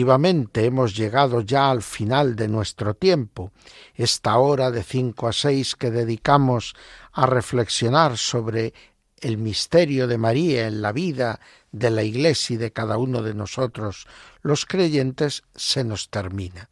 Efectivamente, 0.00 0.64
hemos 0.64 0.96
llegado 0.96 1.42
ya 1.42 1.70
al 1.70 1.82
final 1.82 2.34
de 2.34 2.48
nuestro 2.48 2.94
tiempo, 2.94 3.52
esta 3.94 4.38
hora 4.38 4.70
de 4.70 4.82
cinco 4.82 5.28
a 5.28 5.32
seis 5.34 5.76
que 5.76 5.90
dedicamos 5.90 6.74
a 7.12 7.26
reflexionar 7.26 8.16
sobre 8.16 8.72
el 9.20 9.36
misterio 9.36 10.06
de 10.06 10.16
María 10.16 10.66
en 10.66 10.80
la 10.80 10.92
vida 10.92 11.38
de 11.70 11.90
la 11.90 12.02
Iglesia 12.02 12.54
y 12.54 12.56
de 12.56 12.72
cada 12.72 12.96
uno 12.96 13.20
de 13.20 13.34
nosotros, 13.34 14.06
los 14.40 14.64
creyentes, 14.64 15.42
se 15.54 15.84
nos 15.84 16.08
termina. 16.08 16.70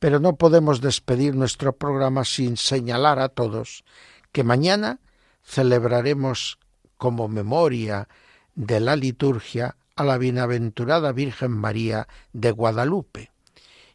Pero 0.00 0.18
no 0.18 0.34
podemos 0.34 0.80
despedir 0.80 1.36
nuestro 1.36 1.72
programa 1.76 2.24
sin 2.24 2.56
señalar 2.56 3.20
a 3.20 3.28
todos 3.28 3.84
que 4.32 4.42
mañana 4.42 4.98
celebraremos 5.44 6.58
como 6.96 7.28
memoria 7.28 8.08
de 8.56 8.80
la 8.80 8.96
liturgia 8.96 9.76
a 9.96 10.04
la 10.04 10.18
bienaventurada 10.18 11.12
Virgen 11.12 11.52
María 11.52 12.06
de 12.32 12.50
Guadalupe, 12.50 13.32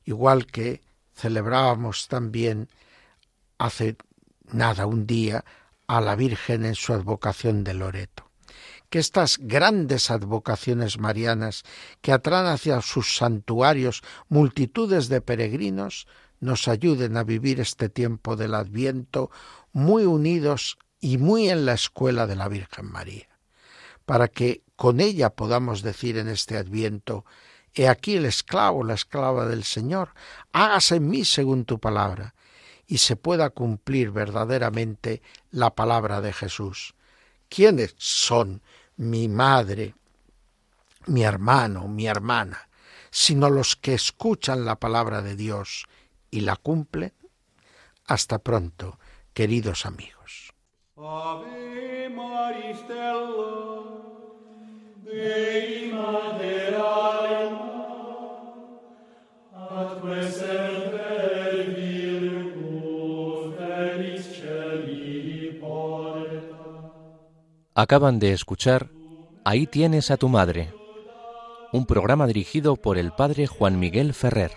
igual 0.03 0.47
que 0.47 0.81
celebrábamos 1.15 2.07
también 2.07 2.69
hace 3.57 3.95
nada 4.51 4.87
un 4.87 5.05
día 5.05 5.45
a 5.87 6.01
la 6.01 6.15
Virgen 6.15 6.65
en 6.65 6.75
su 6.75 6.93
advocación 6.93 7.63
de 7.63 7.75
Loreto. 7.75 8.31
Que 8.89 8.99
estas 8.99 9.37
grandes 9.39 10.11
advocaciones 10.11 10.97
marianas 10.97 11.63
que 12.01 12.11
atraen 12.11 12.47
hacia 12.47 12.81
sus 12.81 13.15
santuarios 13.15 14.01
multitudes 14.27 15.07
de 15.07 15.21
peregrinos 15.21 16.07
nos 16.39 16.67
ayuden 16.67 17.15
a 17.15 17.23
vivir 17.23 17.59
este 17.59 17.87
tiempo 17.87 18.35
del 18.35 18.55
Adviento 18.55 19.29
muy 19.71 20.03
unidos 20.03 20.77
y 20.99 21.17
muy 21.17 21.49
en 21.49 21.65
la 21.65 21.73
escuela 21.73 22.27
de 22.27 22.35
la 22.35 22.47
Virgen 22.49 22.91
María, 22.91 23.27
para 24.05 24.27
que 24.27 24.61
con 24.75 24.99
ella 24.99 25.29
podamos 25.29 25.81
decir 25.81 26.17
en 26.17 26.27
este 26.27 26.57
adviento, 26.57 27.25
He 27.73 27.87
aquí 27.87 28.17
el 28.17 28.25
esclavo, 28.25 28.83
la 28.83 28.95
esclava 28.95 29.45
del 29.45 29.63
Señor, 29.63 30.13
hágase 30.51 30.97
en 30.97 31.07
mí 31.07 31.23
según 31.23 31.65
tu 31.65 31.79
palabra, 31.79 32.35
y 32.85 32.97
se 32.97 33.15
pueda 33.15 33.49
cumplir 33.49 34.11
verdaderamente 34.11 35.21
la 35.51 35.73
palabra 35.73 36.19
de 36.19 36.33
Jesús. 36.33 36.93
¿Quiénes 37.47 37.95
son 37.97 38.61
mi 38.97 39.29
madre, 39.29 39.95
mi 41.05 41.23
hermano, 41.23 41.87
mi 41.87 42.07
hermana, 42.07 42.67
sino 43.09 43.49
los 43.49 43.77
que 43.77 43.93
escuchan 43.93 44.65
la 44.65 44.77
palabra 44.77 45.21
de 45.21 45.37
Dios 45.37 45.85
y 46.29 46.41
la 46.41 46.57
cumplen? 46.57 47.13
Hasta 48.05 48.39
pronto, 48.39 48.99
queridos 49.33 49.85
amigos. 49.85 50.20
Acaban 67.73 68.19
de 68.19 68.33
escuchar 68.33 68.91
Ahí 69.43 69.65
tienes 69.65 70.11
a 70.11 70.17
tu 70.17 70.29
madre. 70.29 70.71
Un 71.73 71.87
programa 71.87 72.27
dirigido 72.27 72.75
por 72.75 72.99
el 72.99 73.11
padre 73.11 73.47
Juan 73.47 73.79
Miguel 73.79 74.13
Ferrer. 74.13 74.51